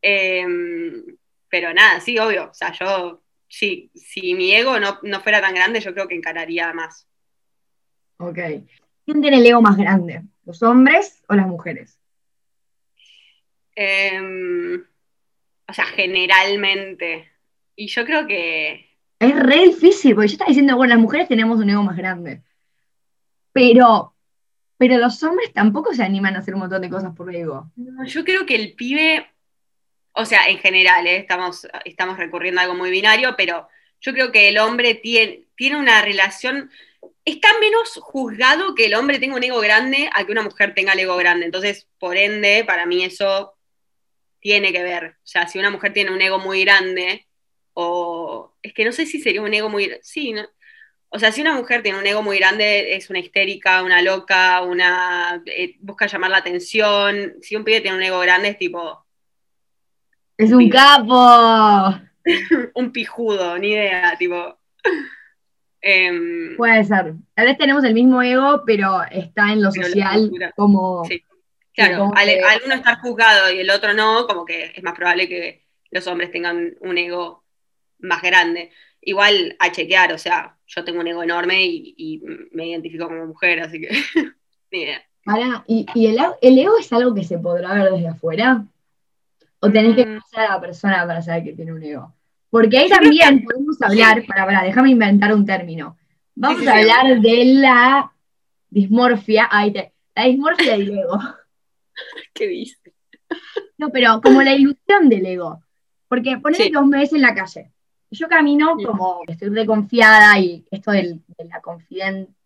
Em, 0.00 1.04
pero 1.48 1.72
nada, 1.74 2.00
sí, 2.00 2.18
obvio. 2.18 2.50
O 2.50 2.54
sea, 2.54 2.72
yo, 2.72 3.22
sí, 3.48 3.90
si 3.94 4.34
mi 4.34 4.52
ego 4.54 4.78
no, 4.80 4.98
no 5.02 5.20
fuera 5.20 5.40
tan 5.40 5.54
grande, 5.54 5.80
yo 5.80 5.92
creo 5.92 6.08
que 6.08 6.14
encararía 6.14 6.72
más. 6.72 7.06
Ok. 8.18 8.38
¿Quién 9.04 9.20
tiene 9.20 9.38
el 9.38 9.46
ego 9.46 9.60
más 9.60 9.76
grande? 9.76 10.22
¿Los 10.44 10.62
hombres 10.62 11.22
o 11.28 11.34
las 11.34 11.46
mujeres? 11.46 11.98
Em, 13.74 14.84
o 15.68 15.72
sea, 15.72 15.84
generalmente. 15.86 17.31
Y 17.76 17.88
yo 17.88 18.04
creo 18.04 18.26
que. 18.26 18.90
Es 19.18 19.38
re 19.38 19.66
difícil, 19.66 20.14
porque 20.14 20.28
yo 20.28 20.32
estaba 20.32 20.48
diciendo, 20.48 20.76
bueno, 20.76 20.94
las 20.94 21.02
mujeres 21.02 21.28
tenemos 21.28 21.58
un 21.60 21.70
ego 21.70 21.82
más 21.82 21.96
grande. 21.96 22.42
Pero, 23.52 24.14
pero 24.76 24.98
los 24.98 25.22
hombres 25.22 25.52
tampoco 25.52 25.94
se 25.94 26.02
animan 26.02 26.34
a 26.34 26.40
hacer 26.40 26.54
un 26.54 26.60
montón 26.60 26.82
de 26.82 26.90
cosas 26.90 27.14
por 27.14 27.34
ego. 27.34 27.70
yo 28.06 28.24
creo 28.24 28.46
que 28.46 28.56
el 28.56 28.72
pibe, 28.74 29.26
o 30.12 30.24
sea, 30.24 30.48
en 30.48 30.58
general, 30.58 31.06
¿eh? 31.06 31.18
estamos, 31.18 31.68
estamos 31.84 32.16
recurriendo 32.16 32.60
a 32.60 32.64
algo 32.64 32.74
muy 32.74 32.90
binario, 32.90 33.34
pero 33.36 33.68
yo 34.00 34.12
creo 34.12 34.32
que 34.32 34.48
el 34.48 34.58
hombre 34.58 34.94
tiene, 34.94 35.46
tiene 35.54 35.76
una 35.76 36.02
relación 36.02 36.70
está 37.24 37.48
menos 37.60 37.98
juzgado 38.00 38.74
que 38.74 38.86
el 38.86 38.94
hombre 38.94 39.18
tenga 39.18 39.36
un 39.36 39.44
ego 39.44 39.60
grande 39.60 40.10
a 40.12 40.24
que 40.24 40.32
una 40.32 40.42
mujer 40.42 40.74
tenga 40.74 40.92
el 40.92 41.00
ego 41.00 41.16
grande. 41.16 41.46
Entonces, 41.46 41.88
por 41.98 42.16
ende, 42.16 42.64
para 42.66 42.86
mí 42.86 43.04
eso 43.04 43.54
tiene 44.40 44.72
que 44.72 44.82
ver. 44.82 45.16
O 45.18 45.26
sea, 45.26 45.46
si 45.46 45.58
una 45.58 45.70
mujer 45.70 45.92
tiene 45.92 46.10
un 46.10 46.20
ego 46.20 46.38
muy 46.38 46.64
grande, 46.64 47.26
o 47.74 48.54
es 48.62 48.72
que 48.74 48.84
no 48.84 48.92
sé 48.92 49.06
si 49.06 49.20
sería 49.20 49.42
un 49.42 49.52
ego 49.54 49.68
muy... 49.68 49.92
Sí, 50.02 50.32
¿no? 50.32 50.42
O 51.08 51.18
sea, 51.18 51.30
si 51.30 51.42
una 51.42 51.54
mujer 51.54 51.82
tiene 51.82 51.98
un 51.98 52.06
ego 52.06 52.22
muy 52.22 52.38
grande, 52.38 52.94
es 52.96 53.10
una 53.10 53.18
histérica, 53.18 53.82
una 53.82 54.00
loca, 54.00 54.62
una... 54.62 55.42
Eh, 55.46 55.76
busca 55.80 56.06
llamar 56.06 56.30
la 56.30 56.38
atención. 56.38 57.34
Si 57.42 57.54
un 57.54 57.64
pibe 57.64 57.80
tiene 57.80 57.96
un 57.96 58.02
ego 58.02 58.20
grande, 58.20 58.48
es 58.48 58.58
tipo... 58.58 59.04
Es 60.38 60.50
un, 60.52 60.68
capo. 60.70 62.00
un 62.74 62.92
pijudo, 62.92 63.58
ni 63.58 63.72
idea, 63.72 64.16
tipo... 64.18 64.58
Em, 65.84 66.56
Puede 66.56 66.84
ser. 66.84 67.14
Tal 67.34 67.46
vez 67.46 67.58
tenemos 67.58 67.82
el 67.82 67.92
mismo 67.92 68.22
ego, 68.22 68.62
pero 68.64 69.02
está 69.10 69.52
en 69.52 69.62
lo 69.62 69.72
social 69.72 70.30
como... 70.54 71.04
Sí. 71.04 71.24
Claro, 71.74 72.12
al, 72.14 72.28
uno 72.66 72.74
estar 72.74 73.00
juzgado 73.00 73.50
y 73.50 73.58
el 73.58 73.70
otro 73.70 73.94
no, 73.94 74.26
como 74.26 74.44
que 74.44 74.72
es 74.74 74.82
más 74.82 74.94
probable 74.94 75.28
que 75.28 75.66
los 75.90 76.06
hombres 76.06 76.30
tengan 76.30 76.74
un 76.80 76.98
ego 76.98 77.41
más 78.02 78.22
grande. 78.22 78.70
Igual 79.00 79.56
a 79.58 79.72
chequear, 79.72 80.12
o 80.12 80.18
sea, 80.18 80.56
yo 80.66 80.84
tengo 80.84 81.00
un 81.00 81.08
ego 81.08 81.22
enorme 81.22 81.64
y, 81.64 82.22
me 82.52 82.68
identifico 82.68 83.06
como 83.06 83.26
mujer, 83.26 83.60
así 83.60 83.80
que 83.80 83.88
ni 84.70 84.82
idea. 84.82 85.02
¿y, 85.66 86.06
el, 86.06 86.58
ego 86.58 86.78
es 86.78 86.92
algo 86.92 87.14
que 87.14 87.24
se 87.24 87.38
podrá 87.38 87.74
ver 87.74 87.92
desde 87.92 88.08
afuera? 88.08 88.64
¿O 89.60 89.70
tenés 89.70 89.96
que 89.96 90.04
mm. 90.04 90.08
conocer 90.08 90.40
a 90.40 90.54
la 90.54 90.60
persona 90.60 91.06
para 91.06 91.22
saber 91.22 91.44
que 91.44 91.52
tiene 91.52 91.72
un 91.72 91.82
ego? 91.82 92.14
Porque 92.50 92.78
ahí 92.78 92.88
también 92.88 93.44
podemos 93.44 93.80
hablar, 93.80 94.24
para, 94.26 94.44
para, 94.44 94.62
déjame 94.62 94.90
inventar 94.90 95.34
un 95.34 95.46
término. 95.46 95.96
Vamos 96.34 96.66
a 96.66 96.76
hablar 96.76 97.20
de 97.20 97.44
la 97.44 98.12
dismorfia, 98.68 99.48
ahí 99.50 99.72
te, 99.72 99.92
la 100.14 100.24
dismorfia 100.24 100.72
del 100.72 100.98
ego. 100.98 101.18
¿Qué 102.34 102.46
dice? 102.48 102.94
No, 103.78 103.90
pero 103.90 104.20
como 104.20 104.42
la 104.42 104.54
ilusión 104.54 105.08
del 105.08 105.26
ego. 105.26 105.62
Porque 106.08 106.38
ponete 106.38 106.70
dos 106.70 106.86
meses 106.86 107.14
en 107.14 107.22
la 107.22 107.34
calle. 107.34 107.72
Yo 108.12 108.28
camino 108.28 108.76
como 108.84 109.20
estoy 109.26 109.48
reconfiada 109.48 110.38
y 110.38 110.64
esto 110.70 110.92
del, 110.92 111.20
de, 111.36 111.44
la 111.46 111.60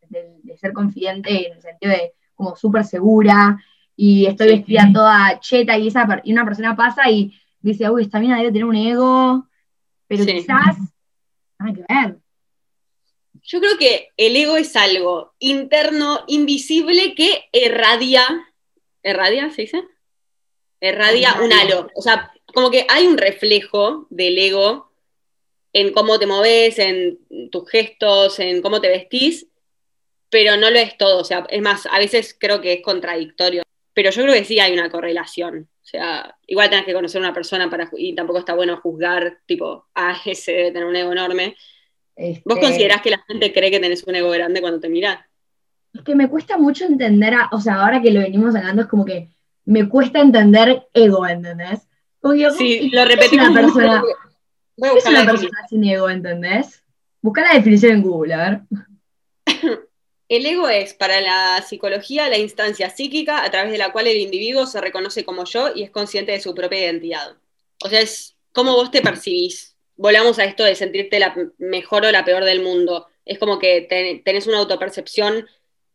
de 0.08 0.56
ser 0.56 0.72
confidente 0.72 1.48
en 1.48 1.54
el 1.54 1.62
sentido 1.62 1.92
de 1.92 2.14
como 2.34 2.56
súper 2.56 2.84
segura 2.84 3.62
y 3.96 4.26
estoy 4.26 4.48
vestida 4.48 4.88
toda 4.92 5.40
cheta 5.40 5.76
y, 5.76 5.88
esa, 5.88 6.20
y 6.24 6.32
una 6.32 6.44
persona 6.44 6.76
pasa 6.76 7.10
y 7.10 7.34
dice, 7.60 7.90
uy, 7.90 8.02
esta 8.02 8.20
mina 8.20 8.36
debe 8.36 8.52
tener 8.52 8.64
un 8.64 8.76
ego, 8.76 9.48
pero 10.06 10.24
quizás 10.24 10.78
nada 11.58 11.74
que 11.74 11.84
ver. 11.88 12.18
Yo 13.42 13.60
creo 13.60 13.78
que 13.78 14.08
el 14.16 14.36
ego 14.36 14.56
es 14.56 14.74
algo 14.76 15.34
interno, 15.38 16.20
invisible, 16.26 17.14
que 17.14 17.44
irradia 17.52 18.22
¿Erradia 19.06 19.48
se 19.50 19.62
dice? 19.62 19.84
Erradia 20.80 21.36
un 21.40 21.52
halo. 21.52 21.88
O 21.94 22.02
sea, 22.02 22.32
como 22.52 22.72
que 22.72 22.86
hay 22.88 23.06
un 23.06 23.16
reflejo 23.16 24.08
del 24.10 24.36
ego 24.36 24.85
en 25.76 25.92
cómo 25.92 26.18
te 26.18 26.26
moves, 26.26 26.78
en 26.78 27.18
tus 27.50 27.68
gestos, 27.68 28.38
en 28.38 28.62
cómo 28.62 28.80
te 28.80 28.88
vestís, 28.88 29.46
pero 30.30 30.56
no 30.56 30.70
lo 30.70 30.78
es 30.78 30.96
todo. 30.96 31.20
O 31.20 31.24
sea, 31.24 31.46
es 31.50 31.60
más, 31.60 31.84
a 31.84 31.98
veces 31.98 32.34
creo 32.38 32.62
que 32.62 32.72
es 32.72 32.82
contradictorio. 32.82 33.62
Pero 33.92 34.10
yo 34.10 34.22
creo 34.22 34.34
que 34.34 34.44
sí 34.44 34.58
hay 34.58 34.72
una 34.72 34.88
correlación. 34.88 35.68
O 35.82 35.86
sea, 35.86 36.34
igual 36.46 36.70
tenés 36.70 36.86
que 36.86 36.94
conocer 36.94 37.20
a 37.20 37.26
una 37.26 37.34
persona 37.34 37.68
para, 37.68 37.90
y 37.94 38.14
tampoco 38.14 38.38
está 38.38 38.54
bueno 38.54 38.80
juzgar, 38.80 39.40
tipo, 39.44 39.86
ah, 39.94 40.16
ese 40.24 40.52
debe 40.52 40.72
tener 40.72 40.88
un 40.88 40.96
ego 40.96 41.12
enorme. 41.12 41.56
¿Vos 42.16 42.56
este 42.56 42.60
considerás 42.60 43.02
que 43.02 43.10
la 43.10 43.22
gente 43.28 43.52
cree 43.52 43.70
que 43.70 43.80
tenés 43.80 44.02
un 44.04 44.14
ego 44.14 44.30
grande 44.30 44.62
cuando 44.62 44.80
te 44.80 44.88
mirás? 44.88 45.18
es 45.92 46.02
que 46.02 46.14
me 46.14 46.28
cuesta 46.28 46.56
mucho 46.58 46.84
entender, 46.84 47.34
o 47.52 47.60
sea, 47.60 47.82
ahora 47.82 48.02
que 48.02 48.10
lo 48.10 48.20
venimos 48.20 48.54
hablando, 48.54 48.82
es 48.82 48.88
como 48.88 49.04
que 49.04 49.30
me 49.64 49.88
cuesta 49.88 50.20
entender 50.20 50.88
ego, 50.92 51.26
¿entendés? 51.26 51.86
sí, 52.56 52.90
lo 52.90 53.04
repetimos. 53.04 53.48
Una 53.48 53.60
persona, 53.60 54.02
¿Qué 54.76 54.98
es 54.98 55.06
una 55.06 55.24
persona 55.24 55.66
sin 55.68 55.84
ego, 55.84 56.10
¿entendés? 56.10 56.82
Busca 57.22 57.42
la 57.42 57.54
definición 57.54 57.92
en 57.92 58.02
Google, 58.02 58.34
a 58.34 58.36
ver. 58.36 58.60
El 60.28 60.44
ego 60.44 60.68
es, 60.68 60.92
para 60.92 61.20
la 61.20 61.62
psicología, 61.62 62.28
la 62.28 62.38
instancia 62.38 62.90
psíquica 62.90 63.44
a 63.44 63.50
través 63.50 63.70
de 63.70 63.78
la 63.78 63.92
cual 63.92 64.08
el 64.08 64.16
individuo 64.16 64.66
se 64.66 64.80
reconoce 64.80 65.24
como 65.24 65.44
yo 65.44 65.70
y 65.72 65.84
es 65.84 65.90
consciente 65.90 66.32
de 66.32 66.40
su 66.40 66.52
propia 66.52 66.80
identidad. 66.80 67.36
O 67.84 67.88
sea, 67.88 68.00
es 68.00 68.36
cómo 68.50 68.72
vos 68.72 68.90
te 68.90 69.02
percibís. 69.02 69.76
Volvamos 69.94 70.40
a 70.40 70.44
esto 70.44 70.64
de 70.64 70.74
sentirte 70.74 71.20
la 71.20 71.34
mejor 71.58 72.04
o 72.04 72.10
la 72.10 72.24
peor 72.24 72.44
del 72.44 72.60
mundo. 72.60 73.06
Es 73.24 73.38
como 73.38 73.60
que 73.60 73.82
tenés 74.24 74.48
una 74.48 74.58
autopercepción 74.58 75.46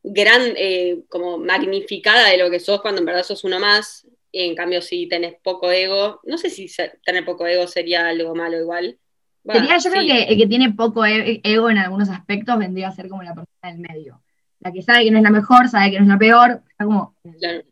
gran, 0.02 0.54
eh, 0.56 1.02
como 1.10 1.38
magnificada 1.38 2.30
de 2.30 2.38
lo 2.38 2.50
que 2.50 2.62
sos 2.62 2.82
cuando 2.82 3.00
en 3.00 3.06
verdad 3.06 3.24
sos 3.24 3.44
uno 3.44 3.60
más. 3.60 4.08
En 4.34 4.56
cambio, 4.56 4.82
si 4.82 5.08
tenés 5.08 5.36
poco 5.44 5.72
ego, 5.72 6.22
no 6.24 6.38
sé 6.38 6.50
si 6.50 6.68
tener 7.04 7.26
poco 7.26 7.46
ego 7.46 7.68
sería 7.68 8.08
algo 8.08 8.34
malo 8.34 8.58
igual. 8.58 8.98
sería, 9.46 9.78
yo 9.78 9.92
creo 9.92 10.04
que 10.04 10.24
el 10.24 10.38
que 10.38 10.48
tiene 10.48 10.72
poco 10.74 11.06
e-, 11.06 11.42
ego 11.44 11.70
en 11.70 11.78
algunos 11.78 12.10
aspectos 12.10 12.58
vendría 12.58 12.88
a 12.88 12.96
ser 12.96 13.10
como 13.10 13.24
la 13.24 13.34
persona 13.34 13.72
del 13.72 13.80
medio. 13.80 14.22
La 14.60 14.72
que 14.72 14.82
sabe 14.82 15.04
que 15.04 15.12
no 15.12 15.18
es 15.18 15.24
la 15.24 15.32
mejor, 15.32 15.68
sabe 15.68 15.92
que 15.92 15.98
no 15.98 16.04
es 16.04 16.10
la 16.10 16.20
peor, 16.20 16.62
está 16.70 16.86
como. 16.86 17.16
Claro. 17.40 17.64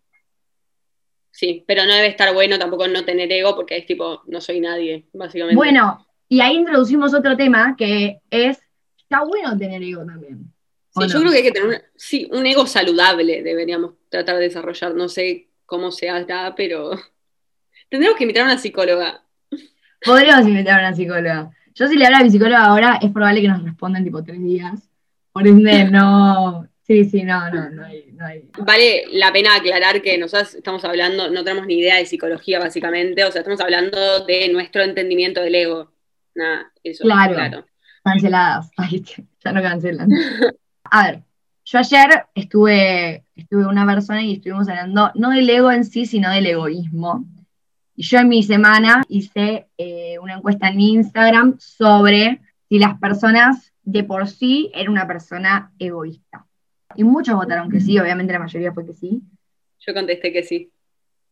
Sí, 1.31 1.63
pero 1.65 1.85
no 1.85 1.93
debe 1.93 2.07
estar 2.07 2.33
bueno 2.33 2.59
tampoco 2.59 2.87
no 2.87 3.05
tener 3.05 3.31
ego 3.31 3.55
porque 3.55 3.77
es 3.77 3.85
tipo, 3.85 4.23
no 4.27 4.41
soy 4.41 4.59
nadie, 4.59 5.07
básicamente. 5.13 5.55
Bueno, 5.55 6.05
y 6.27 6.41
ahí 6.41 6.57
introducimos 6.57 7.13
otro 7.13 7.37
tema 7.37 7.75
que 7.77 8.19
es, 8.29 8.59
está 8.97 9.23
bueno 9.23 9.57
tener 9.57 9.81
ego 9.81 10.05
también. 10.05 10.51
Sí, 10.89 11.07
yo 11.07 11.19
creo 11.19 11.31
que 11.31 11.37
hay 11.37 11.43
que 11.43 11.51
tener 11.51 11.85
sí, 11.95 12.27
un 12.31 12.45
ego 12.45 12.67
saludable, 12.67 13.41
deberíamos 13.41 13.93
tratar 14.09 14.35
de 14.37 14.43
desarrollar. 14.43 14.95
No 14.95 15.07
sé 15.07 15.48
cómo 15.69 15.91
se 15.91 16.09
hará, 16.09 16.53
pero 16.55 16.91
tendremos 17.89 18.17
que 18.17 18.23
invitar 18.25 18.43
a 18.43 18.51
una 18.51 18.57
psicóloga. 18.57 19.23
Podríamos 20.03 20.47
invitar 20.47 20.79
a 20.79 20.87
una 20.87 20.95
psicóloga. 20.95 21.51
Yo 21.75 21.87
si 21.87 21.95
le 21.95 22.05
hablo 22.05 22.17
a 22.17 22.23
mi 22.23 22.31
psicóloga 22.31 22.65
ahora, 22.65 22.99
es 23.01 23.11
probable 23.11 23.41
que 23.41 23.47
nos 23.47 23.63
respondan 23.63 24.03
tipo 24.03 24.23
tres 24.23 24.41
días. 24.41 24.89
Por 25.31 25.47
ende, 25.47 25.85
no. 25.91 26.67
Sí, 26.81 27.05
sí, 27.05 27.21
no, 27.21 27.51
no, 27.51 27.69
no 27.69 27.85
hay, 27.85 28.11
no 28.13 28.25
hay. 28.25 28.49
Vale 28.57 29.03
la 29.11 29.31
pena 29.31 29.55
aclarar 29.55 30.01
que 30.01 30.17
nosotros 30.17 30.55
estamos 30.55 30.83
hablando, 30.83 31.29
no 31.29 31.43
tenemos 31.43 31.67
ni 31.67 31.77
idea 31.77 31.97
de 31.97 32.07
psicología, 32.07 32.59
básicamente. 32.59 33.23
O 33.23 33.31
sea, 33.31 33.41
estamos 33.41 33.61
hablando 33.61 34.25
de 34.25 34.49
nuestro 34.49 34.81
entendimiento 34.81 35.39
del 35.41 35.53
ego. 35.53 35.91
Nada, 36.33 36.71
eso. 36.83 37.03
Claro. 37.03 37.35
claro. 37.35 37.65
Canceladas. 38.03 38.71
Ay, 38.77 39.03
ya 39.43 39.51
no 39.51 39.61
cancelan. 39.61 40.09
A 40.85 41.05
ver, 41.05 41.23
yo 41.71 41.77
ayer 41.77 42.23
estuve, 42.33 43.25
estuve 43.35 43.67
una 43.67 43.85
persona 43.85 44.23
y 44.23 44.33
estuvimos 44.33 44.67
hablando 44.67 45.11
no 45.13 45.29
del 45.29 45.47
ego 45.47 45.71
en 45.71 45.85
sí, 45.85 46.07
sino 46.07 46.31
del 46.31 46.47
egoísmo. 46.47 47.25
Y 47.95 48.03
yo 48.03 48.17
en 48.17 48.29
mi 48.29 48.41
semana 48.41 49.03
hice 49.07 49.67
eh, 49.77 50.17
una 50.19 50.37
encuesta 50.37 50.69
en 50.69 50.79
Instagram 50.79 51.57
sobre 51.59 52.41
si 52.67 52.79
las 52.79 52.97
personas 52.97 53.71
de 53.83 54.03
por 54.03 54.27
sí 54.27 54.71
eran 54.73 54.93
una 54.93 55.05
persona 55.05 55.71
egoísta. 55.77 56.47
Y 56.95 57.03
muchos 57.03 57.35
votaron 57.35 57.69
que 57.69 57.79
sí, 57.79 57.99
obviamente 57.99 58.33
la 58.33 58.39
mayoría 58.39 58.73
fue 58.73 58.87
que 58.87 58.93
sí. 58.93 59.21
Yo 59.79 59.93
contesté 59.93 60.33
que 60.33 60.41
sí. 60.41 60.71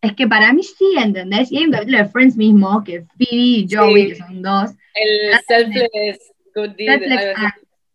Es 0.02 0.14
que 0.14 0.28
para 0.28 0.54
mí 0.54 0.62
sí, 0.62 0.94
¿entendés? 1.00 1.52
Y 1.52 1.58
hay 1.58 1.66
un 1.66 1.72
capítulo 1.72 1.98
de 1.98 2.06
Friends 2.06 2.38
mismo, 2.38 2.84
que 2.84 3.06
Phoebe 3.18 3.28
y 3.32 3.68
Joey, 3.68 4.10
que 4.10 4.16
son 4.18 4.42
dos. 4.44 4.72
El 4.94 5.40
selfless 5.48 6.32
good 6.54 6.76
deed. 6.78 7.02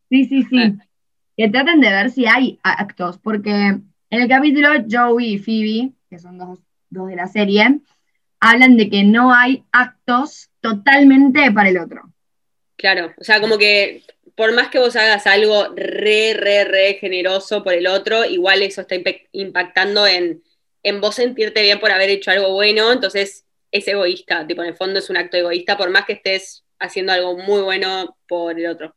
sí, 0.08 0.24
sí, 0.24 0.42
sí. 0.42 0.74
que 1.36 1.48
traten 1.48 1.80
de 1.80 1.90
ver 1.90 2.10
si 2.10 2.26
hay 2.26 2.58
actos, 2.62 3.18
porque 3.18 3.50
en 3.50 3.92
el 4.10 4.28
capítulo 4.28 4.68
Joey 4.90 5.34
y 5.34 5.38
Phoebe, 5.38 5.92
que 6.10 6.18
son 6.18 6.38
dos, 6.38 6.58
dos 6.90 7.08
de 7.08 7.16
la 7.16 7.26
serie, 7.26 7.80
hablan 8.40 8.76
de 8.76 8.90
que 8.90 9.04
no 9.04 9.32
hay 9.32 9.64
actos 9.72 10.50
totalmente 10.60 11.50
para 11.52 11.70
el 11.70 11.78
otro. 11.78 12.12
Claro, 12.76 13.12
o 13.16 13.24
sea, 13.24 13.40
como 13.40 13.58
que 13.58 14.02
por 14.34 14.52
más 14.54 14.68
que 14.68 14.78
vos 14.78 14.96
hagas 14.96 15.26
algo 15.26 15.68
re, 15.76 16.34
re, 16.34 16.64
re 16.64 16.94
generoso 16.94 17.62
por 17.62 17.74
el 17.74 17.86
otro, 17.86 18.24
igual 18.24 18.62
eso 18.62 18.80
está 18.80 18.96
impactando 19.32 20.06
en, 20.06 20.42
en 20.82 21.00
vos 21.00 21.14
sentirte 21.14 21.62
bien 21.62 21.78
por 21.78 21.90
haber 21.90 22.10
hecho 22.10 22.30
algo 22.30 22.52
bueno, 22.52 22.92
entonces 22.92 23.46
es 23.70 23.88
egoísta, 23.88 24.46
tipo, 24.46 24.62
en 24.62 24.68
el 24.68 24.76
fondo 24.76 24.98
es 24.98 25.08
un 25.10 25.16
acto 25.16 25.36
egoísta, 25.36 25.76
por 25.76 25.90
más 25.90 26.04
que 26.04 26.14
estés 26.14 26.64
haciendo 26.78 27.12
algo 27.12 27.38
muy 27.38 27.62
bueno 27.62 28.16
por 28.26 28.58
el 28.58 28.66
otro. 28.66 28.94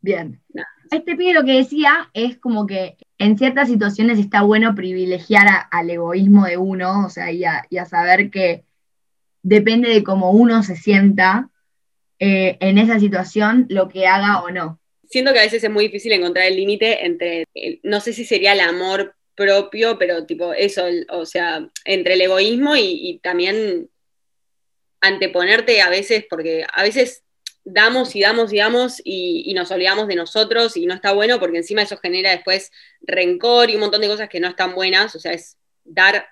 Bien. 0.00 0.42
Este 0.90 1.14
pibe 1.14 1.34
lo 1.34 1.44
que 1.44 1.56
decía 1.56 2.10
es 2.14 2.36
como 2.36 2.66
que 2.66 2.96
en 3.18 3.38
ciertas 3.38 3.68
situaciones 3.68 4.18
está 4.18 4.42
bueno 4.42 4.74
privilegiar 4.74 5.46
al 5.70 5.88
egoísmo 5.88 6.46
de 6.46 6.56
uno, 6.56 7.06
o 7.06 7.10
sea, 7.10 7.30
y 7.30 7.44
a, 7.44 7.84
saber 7.86 8.30
que 8.30 8.64
depende 9.42 9.88
de 9.88 10.02
cómo 10.02 10.32
uno 10.32 10.62
se 10.64 10.74
sienta 10.74 11.48
eh, 12.18 12.56
en 12.60 12.78
esa 12.78 12.98
situación, 12.98 13.66
lo 13.68 13.88
que 13.88 14.06
haga 14.06 14.42
o 14.42 14.50
no. 14.50 14.80
Siento 15.08 15.32
que 15.32 15.38
a 15.38 15.44
veces 15.44 15.62
es 15.62 15.70
muy 15.70 15.84
difícil 15.84 16.12
encontrar 16.12 16.46
el 16.46 16.56
límite 16.56 17.06
entre, 17.06 17.44
no 17.82 18.00
sé 18.00 18.12
si 18.12 18.24
sería 18.24 18.52
el 18.52 18.60
amor 18.60 19.14
propio, 19.34 19.98
pero 19.98 20.26
tipo 20.26 20.52
eso, 20.52 20.84
o 21.10 21.24
sea, 21.24 21.66
entre 21.84 22.14
el 22.14 22.20
egoísmo 22.20 22.76
y, 22.76 23.20
también 23.22 23.88
anteponerte 25.00 25.80
a 25.80 25.88
veces, 25.88 26.26
porque 26.28 26.64
a 26.72 26.82
veces 26.82 27.22
damos 27.72 28.14
y 28.16 28.20
damos 28.20 28.52
y 28.52 28.56
damos 28.58 29.02
y, 29.04 29.52
nos 29.54 29.70
olvidamos 29.70 30.08
de 30.08 30.16
nosotros 30.16 30.76
y 30.76 30.86
no 30.86 30.94
está 30.94 31.12
bueno 31.12 31.38
porque 31.38 31.58
encima 31.58 31.82
eso 31.82 31.96
genera 31.98 32.30
después 32.30 32.70
rencor 33.00 33.70
y 33.70 33.74
un 33.74 33.80
montón 33.80 34.00
de 34.00 34.08
cosas 34.08 34.28
que 34.28 34.40
no 34.40 34.48
están 34.48 34.74
buenas, 34.74 35.14
o 35.14 35.18
sea, 35.18 35.32
es 35.32 35.56
dar 35.84 36.26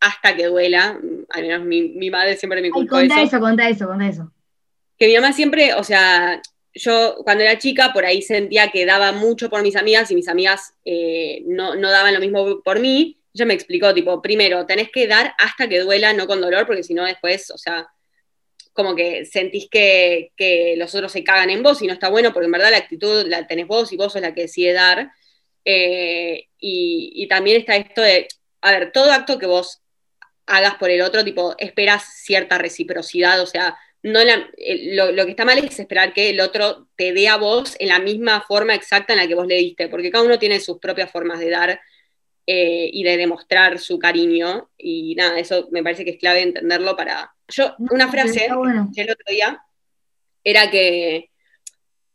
hasta 0.00 0.36
que 0.36 0.46
duela, 0.46 0.98
al 1.30 1.42
menos 1.42 1.64
mi, 1.64 2.10
madre 2.10 2.36
siempre 2.36 2.60
me 2.60 2.68
inculcó 2.68 2.98
eso. 2.98 3.14
eso. 3.14 3.40
Conta 3.40 3.68
eso, 3.68 3.86
conta 3.86 4.08
eso. 4.08 4.32
Que 4.96 5.06
mi 5.06 5.14
mamá 5.14 5.32
siempre, 5.32 5.74
o 5.74 5.84
sea, 5.84 6.40
yo 6.74 7.16
cuando 7.24 7.44
era 7.44 7.58
chica 7.58 7.92
por 7.92 8.04
ahí 8.04 8.22
sentía 8.22 8.70
que 8.70 8.86
daba 8.86 9.12
mucho 9.12 9.50
por 9.50 9.62
mis 9.62 9.76
amigas 9.76 10.10
y 10.10 10.14
mis 10.14 10.28
amigas 10.28 10.74
eh, 10.84 11.42
no, 11.46 11.74
daban 11.76 12.14
lo 12.14 12.20
mismo 12.20 12.62
por 12.62 12.80
mí. 12.80 13.20
Ella 13.34 13.44
me 13.44 13.54
explicó, 13.54 13.92
tipo, 13.94 14.20
primero, 14.22 14.66
tenés 14.66 14.90
que 14.90 15.06
dar 15.06 15.34
hasta 15.38 15.68
que 15.68 15.80
duela, 15.80 16.12
no 16.12 16.26
con 16.26 16.40
dolor, 16.40 16.66
porque 16.66 16.82
si 16.82 16.94
no 16.94 17.04
después, 17.04 17.50
o 17.50 17.58
sea, 17.58 17.88
como 18.78 18.94
que 18.94 19.24
sentís 19.24 19.68
que, 19.68 20.30
los 20.76 20.94
otros 20.94 21.10
se 21.10 21.24
cagan 21.24 21.50
en 21.50 21.64
vos 21.64 21.82
y 21.82 21.88
no 21.88 21.94
está 21.94 22.10
bueno, 22.10 22.32
porque 22.32 22.46
en 22.46 22.52
verdad 22.52 22.70
la 22.70 22.76
actitud 22.76 23.26
la 23.26 23.44
tenés 23.48 23.66
vos 23.66 23.92
y 23.92 23.96
vos 23.96 24.12
sos 24.12 24.22
la 24.22 24.32
que 24.34 24.42
decide 24.42 24.72
dar. 24.72 25.10
Eh, 25.64 26.46
y, 26.60 27.10
y 27.12 27.26
también 27.26 27.58
está 27.58 27.74
esto 27.74 28.02
de, 28.02 28.28
a 28.60 28.70
ver, 28.70 28.92
todo 28.92 29.10
acto 29.10 29.36
que 29.36 29.46
vos 29.46 29.82
hagas 30.46 30.76
por 30.76 30.90
el 30.90 31.02
otro, 31.02 31.24
tipo, 31.24 31.56
esperas 31.58 32.04
cierta 32.22 32.56
reciprocidad, 32.56 33.42
o 33.42 33.46
sea, 33.46 33.76
no 34.04 34.20
lo, 34.22 35.24
que 35.24 35.30
está 35.30 35.44
mal 35.44 35.58
es 35.58 35.80
esperar 35.80 36.12
que 36.14 36.30
el 36.30 36.40
otro 36.40 36.86
te 36.96 37.12
dé 37.12 37.26
a 37.26 37.36
vos 37.36 37.74
en 37.80 37.88
la 37.88 37.98
misma 37.98 38.44
forma 38.46 38.76
exacta 38.76 39.12
en 39.12 39.18
la 39.18 39.26
que 39.26 39.34
vos 39.34 39.48
le 39.48 39.56
diste, 39.56 39.88
porque 39.88 40.12
cada 40.12 40.24
uno 40.24 40.38
tiene 40.38 40.60
sus 40.60 40.78
propias 40.78 41.10
formas 41.10 41.40
de 41.40 41.50
dar 41.50 41.80
eh, 42.46 42.90
y 42.92 43.02
de 43.02 43.16
demostrar 43.16 43.80
su 43.80 43.98
cariño. 43.98 44.70
Y 44.78 45.16
nada, 45.16 45.38
eso 45.38 45.68
me 45.72 45.82
parece 45.82 46.04
que 46.04 46.12
es 46.12 46.18
clave 46.18 46.42
entenderlo 46.42 46.96
para... 46.96 47.34
Yo, 47.48 47.74
una 47.78 48.10
frase 48.10 48.48
que 48.94 49.02
el 49.02 49.10
otro 49.10 49.24
día 49.28 49.62
era 50.44 50.70
que 50.70 51.30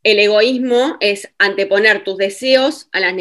el 0.04 0.20
egoísmo 0.20 0.98
es 1.00 1.34
anteponer 1.38 2.04
tus 2.04 2.18
deseos 2.18 2.90
a 2.92 3.00
las, 3.00 3.14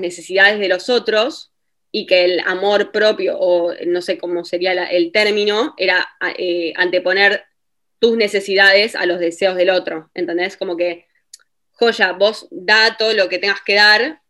necesidades 0.00 0.60
de 0.60 0.68
los 0.68 0.88
otros 0.88 1.52
y 1.92 2.06
que 2.06 2.24
el 2.24 2.40
amor 2.40 2.92
propio, 2.92 3.36
o 3.38 3.74
no 3.86 4.00
sé 4.00 4.16
cómo 4.16 4.44
sería 4.44 4.72
el 4.72 5.10
término, 5.10 5.74
era 5.76 6.08
eh, 6.38 6.72
anteponer 6.76 7.44
tus 7.98 8.16
necesidades 8.16 8.94
a 8.94 9.06
los 9.06 9.18
deseos 9.18 9.56
del 9.56 9.70
otro, 9.70 10.10
¿entendés? 10.14 10.56
Como 10.56 10.76
que, 10.76 11.06
joya, 11.72 12.12
vos 12.12 12.46
da 12.50 12.96
todo 12.96 13.12
lo 13.12 13.28
que 13.28 13.38
tengas 13.38 13.60
que 13.62 13.74
dar, 13.74 14.22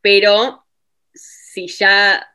pero 0.00 0.64
si 1.12 1.68
ya 1.68 2.33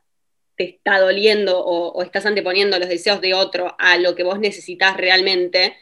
te 0.60 0.68
está 0.68 1.00
doliendo 1.00 1.58
o, 1.58 2.02
estás 2.02 2.26
anteponiendo 2.26 2.78
los 2.78 2.90
deseos 2.90 3.22
de 3.22 3.32
otro 3.32 3.74
a 3.78 3.96
lo 3.96 4.14
que 4.14 4.24
vos 4.24 4.38
necesitas 4.38 4.94
realmente, 4.94 5.74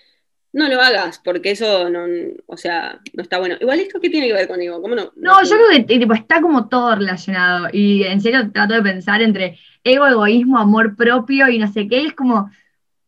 no 0.53 0.69
lo 0.69 0.81
hagas, 0.81 1.19
porque 1.19 1.51
eso 1.51 1.91
no, 1.91 2.07
o 2.47 2.57
sea, 2.57 3.01
no 3.12 3.25
está 3.25 3.41
bueno. 3.41 3.57
Igual 3.61 3.81
esto 3.81 3.99
qué 4.01 4.09
tiene 4.09 4.29
que 4.29 4.35
ver 4.35 4.47
conmigo, 4.47 4.81
¿cómo 4.81 4.95
no? 4.95 5.11
No, 5.17 5.43
yo 5.43 5.57
creo 5.57 5.85
que 5.85 6.14
está 6.14 6.41
como 6.41 6.69
todo 6.69 6.95
relacionado. 6.95 7.67
Y 7.73 8.05
en 8.05 8.21
serio 8.21 8.53
trato 8.53 8.75
de 8.75 8.83
pensar 8.83 9.21
entre 9.21 9.59
ego, 9.83 10.07
egoísmo, 10.07 10.61
amor 10.61 10.95
propio 10.95 11.49
y 11.49 11.59
no 11.59 11.67
sé 11.73 11.88
qué. 11.88 12.05
es 12.05 12.12
como, 12.12 12.49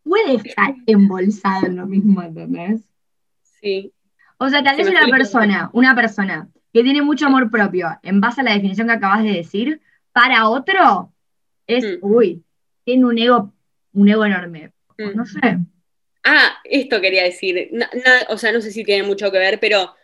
puede 0.02 0.34
estar 0.34 0.74
embolsado 0.86 1.66
en 1.66 1.76
lo 1.76 1.86
mismo, 1.86 2.20
¿entendés? 2.20 2.80
Sí. 3.60 3.92
O 4.38 4.48
sea, 4.48 4.64
tal 4.64 4.76
vez 4.76 4.88
una 4.88 5.06
persona, 5.06 5.70
una 5.72 5.94
persona 5.94 6.48
que 6.72 6.82
tiene 6.82 7.00
mucho 7.00 7.26
amor 7.26 7.48
propio, 7.48 7.96
en 8.02 8.20
base 8.20 8.40
a 8.40 8.44
la 8.44 8.54
definición 8.54 8.88
que 8.88 8.94
acabas 8.94 9.22
de 9.22 9.34
decir, 9.34 9.80
para 10.12 10.48
otro 10.48 11.12
es, 11.70 11.84
mm. 11.84 11.98
uy, 12.02 12.42
tiene 12.84 13.04
un 13.04 13.18
ego, 13.18 13.52
un 13.92 14.08
ego 14.08 14.24
enorme. 14.24 14.72
Mm. 14.98 15.16
No 15.16 15.24
sé. 15.24 15.58
Ah, 16.24 16.58
esto 16.64 17.00
quería 17.00 17.24
decir. 17.24 17.70
o 18.28 18.38
sea, 18.38 18.52
no 18.52 18.60
sé 18.60 18.70
si 18.70 18.84
tiene 18.84 19.02
mucho 19.02 19.32
que 19.32 19.38
ver, 19.38 19.58
pero 19.58 19.94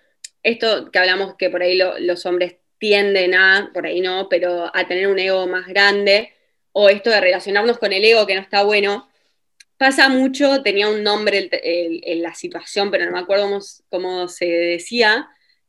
esto 0.42 0.90
que 0.90 0.98
hablamos 0.98 1.35
que 1.37 1.50
por 1.50 1.62
ahí 1.62 1.79
los 2.00 2.24
hombres 2.26 2.57
tienden 2.79 3.35
a, 3.35 3.70
por 3.72 3.87
ahí 3.87 4.00
no, 4.00 4.29
pero 4.29 4.70
a 4.74 4.87
tener 4.87 5.09
un 5.09 5.18
ego 5.18 5.46
más 5.46 5.66
grande, 5.66 6.33
o 6.72 6.88
esto 6.88 7.11
de 7.11 7.20
relacionarnos 7.20 7.79
con 7.79 7.92
el 7.92 8.05
ego 8.05 8.26
que 8.26 8.35
no 8.35 8.40
está 8.40 8.62
bueno, 8.62 9.09
pasa 9.76 10.09
mucho, 10.09 10.62
tenía 10.62 10.88
un 10.88 11.02
nombre 11.02 11.48
en 11.50 12.22
la 12.22 12.35
situación, 12.35 12.90
pero 12.90 13.07
no 13.07 13.12
me 13.12 13.20
acuerdo 13.20 13.59
cómo, 13.88 14.29
se 14.29 14.46
decía, 14.46 15.29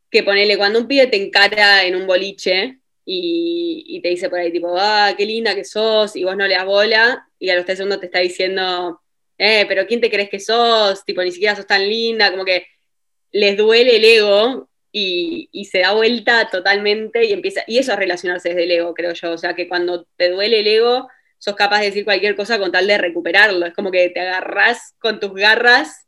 que 0.10 0.24
ponele 0.24 0.58
cuando 0.58 0.80
un 0.80 0.88
pibe 0.88 1.08
te 1.08 1.22
encara 1.22 1.84
en 1.84 1.96
un 1.96 2.08
boliche 2.08 2.80
y, 3.10 4.02
te 4.02 4.10
dice 4.10 4.30
por 4.30 4.40
ahí 4.40 4.52
tipo, 4.52 4.76
ah, 4.78 5.14
qué 5.18 5.26
linda 5.26 5.56
que 5.56 5.64
sos, 5.64 6.16
y 6.16 6.26
vos 6.26 6.36
no 6.36 6.46
le 6.46 6.56
das 6.56 6.66
bola, 6.66 7.26
y 7.40 7.50
a 7.50 7.56
los 7.56 7.66
tres 7.66 7.78
segundos 7.78 8.02
te 8.02 8.08
está 8.08 8.20
diciendo, 8.20 9.02
eh, 9.38 9.66
pero 9.68 9.88
¿quién 9.88 10.02
te 10.02 10.10
crees 10.12 10.30
que 10.30 10.42
sos? 10.42 11.06
Tipo, 11.06 11.24
ni 11.24 11.32
siquiera 11.32 11.56
sos 11.56 11.66
tan 11.66 11.88
linda, 11.88 12.32
como 12.32 12.44
que 12.44 12.68
les 13.32 13.56
duele 13.58 13.96
el 13.96 14.06
ego 14.06 14.70
y, 14.92 15.50
se 15.72 15.80
da 15.80 15.94
vuelta 15.94 16.50
totalmente 16.50 17.26
y 17.26 17.34
empieza, 17.34 17.64
y 17.66 17.78
eso 17.78 17.94
es 17.94 18.00
relacionarse 18.00 18.50
desde 18.50 18.66
el 18.66 18.72
ego, 18.72 18.94
creo 18.94 19.14
yo, 19.14 19.32
o 19.32 19.38
sea 19.38 19.54
que 19.56 19.70
cuando 19.70 20.06
te 20.18 20.30
duele 20.30 20.60
el 20.60 20.68
ego, 20.68 21.08
sos 21.38 21.56
capaz 21.56 21.80
de 21.80 21.86
decir 21.88 22.04
cualquier 22.04 22.36
cosa 22.36 22.60
con 22.60 22.72
tal 22.72 22.88
de 22.88 22.98
recuperarlo. 22.98 23.66
Es 23.68 23.74
como 23.74 23.92
que 23.92 24.10
te 24.10 24.20
agarras 24.20 24.96
con 25.00 25.20
tus 25.20 25.34
garras 25.34 26.08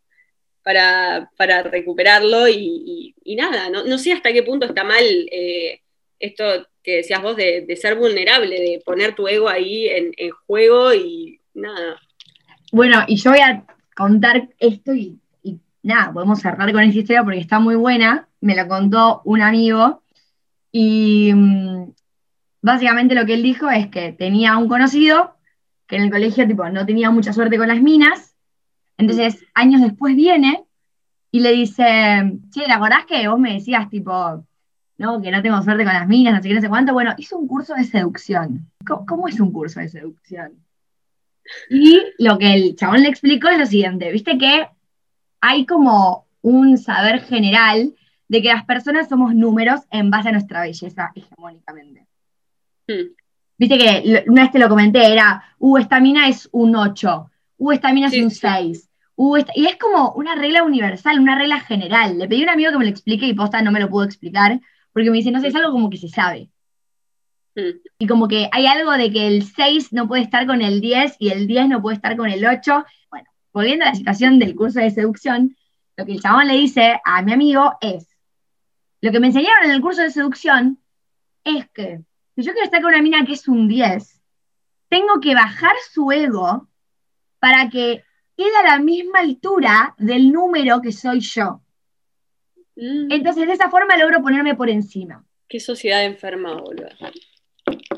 para, 0.64 1.30
recuperarlo 1.64 2.48
y, 2.50 3.16
nada, 3.38 3.70
no, 3.70 3.98
sé 3.98 4.12
hasta 4.12 4.34
qué 4.34 4.44
punto 4.44 4.66
está 4.66 4.84
mal 4.84 5.06
eh, 5.32 5.82
esto 6.20 6.68
que 6.84 6.98
decías 6.98 7.22
vos 7.22 7.36
de, 7.36 7.66
ser 7.80 7.96
vulnerable, 7.96 8.56
de 8.56 8.82
poner 8.86 9.16
tu 9.16 9.28
ego 9.28 9.50
ahí 9.50 9.88
en, 9.88 10.14
juego 10.48 10.94
y 10.94 11.40
nada. 11.54 12.00
Bueno, 12.72 13.04
y 13.08 13.16
yo 13.18 13.32
voy 13.32 13.40
a 13.40 13.66
contar 13.96 14.50
esto 14.60 14.94
y, 14.94 15.20
nada, 15.84 16.14
podemos 16.14 16.40
cerrar 16.40 16.72
con 16.72 16.84
esta 16.84 17.00
historia 17.00 17.24
porque 17.24 17.40
está 17.40 17.60
muy 17.60 17.76
buena. 17.76 18.28
Me 18.42 18.56
la 18.56 18.68
contó 18.68 19.22
un 19.26 19.42
amigo 19.42 20.04
y 20.72 21.32
mm, 21.34 21.92
básicamente 22.62 23.16
lo 23.16 23.26
que 23.26 23.34
él 23.34 23.44
dijo 23.44 23.70
es 23.70 23.88
que 23.88 24.14
tenía 24.14 24.58
un 24.58 24.68
conocido 24.68 25.36
que 25.90 25.96
en 25.96 26.04
el 26.04 26.12
colegio 26.12 26.48
tipo, 26.48 26.70
no 26.70 26.86
tenía 26.86 27.10
mucha 27.10 27.34
suerte 27.34 27.58
con 27.58 27.68
las 27.68 27.82
minas, 27.82 28.36
entonces 28.98 29.44
años 29.56 29.82
después 29.82 30.16
viene 30.16 30.64
y 31.32 31.40
le 31.40 31.52
dice, 31.52 31.84
che, 32.52 32.68
¿la 32.68 32.76
acordás 32.76 33.06
que 33.06 33.28
vos 33.28 33.40
me 33.40 33.54
decías 33.54 33.90
tipo, 33.90 34.46
no, 35.00 35.22
que 35.22 35.32
no 35.32 35.42
tengo 35.42 35.62
suerte 35.62 35.86
con 35.86 35.94
las 35.94 36.08
minas, 36.08 36.34
no 36.34 36.42
sé 36.42 36.50
qué, 36.50 36.56
no 36.56 36.62
sé 36.62 36.68
cuánto? 36.68 36.94
Bueno, 36.94 37.16
hizo 37.18 37.38
un 37.38 37.48
curso 37.48 37.74
de 37.74 37.86
seducción. 37.86 38.70
¿Cómo, 38.86 39.30
es 39.30 39.40
un 39.40 39.52
curso 39.54 39.80
de 39.80 39.88
seducción? 39.88 40.52
Y 41.70 42.02
lo 42.20 42.38
que 42.38 42.54
el 42.54 42.76
chabón 42.76 43.02
le 43.02 43.08
explicó 43.08 43.48
es 43.48 43.58
lo 43.58 43.66
siguiente, 43.66 44.12
viste 44.12 44.38
que 44.38 44.68
hay 45.40 45.66
como 45.66 46.28
un 46.42 46.78
saber 46.78 47.22
general 47.22 47.96
de 48.28 48.42
que 48.42 48.50
las 48.50 48.66
personas 48.66 49.08
somos 49.08 49.34
números 49.34 49.82
en 49.90 50.12
base 50.12 50.30
a 50.30 50.34
nuestra 50.34 50.62
belleza 50.62 51.12
hegemónicamente. 51.16 52.06
Hmm. 52.86 53.16
Viste 53.58 53.78
que 53.78 54.24
una 54.28 54.44
vez 54.44 54.52
te 54.52 54.60
lo 54.60 54.68
comenté, 54.68 55.12
era, 55.12 55.44
uh, 55.60 55.78
esta 55.78 56.02
mina 56.02 56.28
es 56.28 56.50
un 56.52 56.76
8, 56.76 57.32
uh, 57.58 57.72
esta 57.72 57.94
mina 57.94 58.08
es 58.08 58.22
un 58.22 58.32
6. 58.32 58.90
Uh, 59.16 59.38
y 59.56 59.66
es 59.66 59.78
como 59.78 60.12
una 60.12 60.36
regla 60.36 60.64
universal, 60.64 61.20
una 61.20 61.38
regla 61.38 61.62
general. 61.62 62.18
Le 62.18 62.28
pedí 62.28 62.42
a 62.42 62.44
un 62.44 62.50
amigo 62.50 62.72
que 62.72 62.78
me 62.78 62.86
lo 62.86 62.92
explique 62.92 63.26
y 63.26 63.34
posta 63.34 63.62
no 63.62 63.72
me 63.72 63.80
lo 63.80 63.90
pudo 63.90 64.04
explicar, 64.04 64.60
porque 65.00 65.12
me 65.12 65.18
dice, 65.20 65.32
no 65.32 65.40
sé, 65.40 65.48
es 65.48 65.56
algo 65.56 65.72
como 65.72 65.90
que 65.90 65.96
se 65.96 66.10
sabe. 66.10 66.50
Hmm. 67.56 67.80
Y 68.00 68.06
como 68.06 68.28
que 68.28 68.50
hay 68.52 68.66
algo 68.66 68.92
de 68.92 69.10
que 69.14 69.28
el 69.28 69.44
6 69.44 69.94
no 69.94 70.10
puede 70.10 70.24
estar 70.24 70.46
con 70.46 70.62
el 70.62 70.82
10 70.82 71.16
y 71.20 71.30
el 71.30 71.48
10 71.48 71.70
no 71.70 71.82
puede 71.82 71.96
estar 71.96 72.18
con 72.18 72.30
el 72.30 72.46
8. 72.46 72.84
Bueno, 73.10 73.30
volviendo 73.54 73.86
a 73.86 73.88
la 73.88 73.96
situación 73.96 74.40
del 74.40 74.56
curso 74.56 74.82
de 74.82 74.92
seducción, 74.92 75.56
lo 75.96 76.06
que 76.06 76.12
el 76.12 76.22
chabón 76.22 76.48
le 76.48 76.56
dice 76.56 77.00
a 77.06 77.22
mi 77.22 77.32
amigo 77.32 77.78
es, 77.80 78.10
lo 79.00 79.14
que 79.14 79.22
me 79.22 79.28
enseñaron 79.28 79.64
en 79.64 79.72
el 79.72 79.80
curso 79.80 80.02
de 80.02 80.12
seducción 80.12 80.80
es 81.46 81.70
que 81.70 82.02
si 82.36 82.42
yo 82.42 82.52
quiero 82.52 82.66
estar 82.66 82.82
con 82.82 82.92
una 82.92 83.02
mina 83.02 83.26
que 83.26 83.32
es 83.32 83.48
un 83.48 83.70
10, 83.70 84.22
tengo 84.90 85.22
que 85.22 85.34
bajar 85.34 85.78
su 85.94 86.12
ego 86.12 86.68
para 87.40 87.70
que 87.70 88.04
quede 88.36 88.58
a 88.58 88.72
la 88.72 88.80
misma 88.80 89.20
altura 89.20 89.96
del 89.98 90.30
número 90.30 90.82
que 90.82 90.92
soy 90.92 91.22
yo. 91.22 91.62
Mm, 92.80 93.12
Entonces, 93.12 93.46
de 93.48 93.54
esa 93.54 93.70
forma 93.70 93.98
logro 93.98 94.22
ponerme 94.22 94.56
por 94.56 94.70
encima. 94.70 95.26
qué 95.48 95.60
sociedad 95.60 96.06
enferma, 96.06 96.54
boludo. 96.62 96.88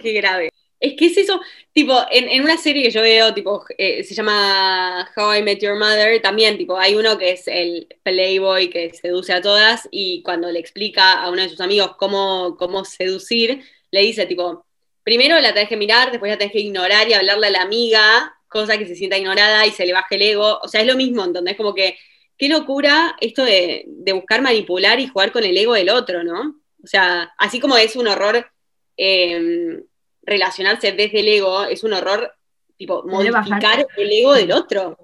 Qué 0.01 0.13
grave. 0.13 0.49
Es 0.79 0.95
que 0.97 1.05
es 1.07 1.17
eso, 1.17 1.39
tipo, 1.73 1.93
en, 2.09 2.27
en 2.27 2.43
una 2.43 2.57
serie 2.57 2.81
que 2.81 2.89
yo 2.89 3.01
veo, 3.03 3.33
tipo, 3.35 3.63
eh, 3.77 4.03
se 4.03 4.15
llama 4.15 5.07
How 5.15 5.35
I 5.35 5.43
Met 5.43 5.59
Your 5.61 5.77
Mother, 5.77 6.19
también, 6.23 6.57
tipo, 6.57 6.75
hay 6.75 6.95
uno 6.95 7.19
que 7.19 7.31
es 7.33 7.47
el 7.47 7.87
playboy 8.01 8.69
que 8.71 8.91
seduce 8.91 9.31
a 9.31 9.41
todas 9.41 9.87
y 9.91 10.23
cuando 10.23 10.49
le 10.49 10.57
explica 10.57 11.21
a 11.21 11.29
uno 11.29 11.43
de 11.43 11.49
sus 11.49 11.61
amigos 11.61 11.95
cómo, 11.97 12.55
cómo 12.57 12.83
seducir, 12.83 13.63
le 13.91 14.01
dice, 14.01 14.25
tipo, 14.25 14.65
primero 15.03 15.39
la 15.39 15.53
tenés 15.53 15.69
que 15.69 15.77
mirar, 15.77 16.09
después 16.09 16.31
la 16.31 16.37
tenés 16.39 16.53
que 16.53 16.61
ignorar 16.61 17.07
y 17.07 17.13
hablarle 17.13 17.47
a 17.47 17.51
la 17.51 17.61
amiga, 17.61 18.33
cosa 18.47 18.79
que 18.79 18.87
se 18.87 18.95
sienta 18.95 19.17
ignorada 19.19 19.67
y 19.67 19.71
se 19.71 19.85
le 19.85 19.93
baje 19.93 20.15
el 20.15 20.23
ego. 20.23 20.59
O 20.63 20.67
sea, 20.67 20.81
es 20.81 20.87
lo 20.87 20.95
mismo, 20.95 21.23
¿entendés? 21.23 21.55
Como 21.57 21.75
que, 21.75 21.95
qué 22.41 22.49
locura 22.49 23.15
esto 23.21 23.45
de, 23.45 23.83
de 23.85 24.13
buscar 24.13 24.41
manipular 24.41 24.99
y 24.99 25.05
jugar 25.05 25.31
con 25.31 25.43
el 25.43 25.55
ego 25.55 25.75
del 25.75 25.89
otro, 25.91 26.23
¿no? 26.23 26.55
O 26.83 26.87
sea, 26.87 27.31
así 27.37 27.59
como 27.59 27.77
es 27.77 27.95
un 27.95 28.07
horror 28.07 28.49
eh, 28.97 29.83
relacionarse 30.23 30.91
desde 30.91 31.19
el 31.19 31.27
ego, 31.27 31.65
es 31.65 31.83
un 31.83 31.93
horror, 31.93 32.33
tipo, 32.77 33.03
modificar 33.03 33.85
el 33.95 34.11
ego 34.11 34.33
del 34.33 34.51
otro. 34.53 34.97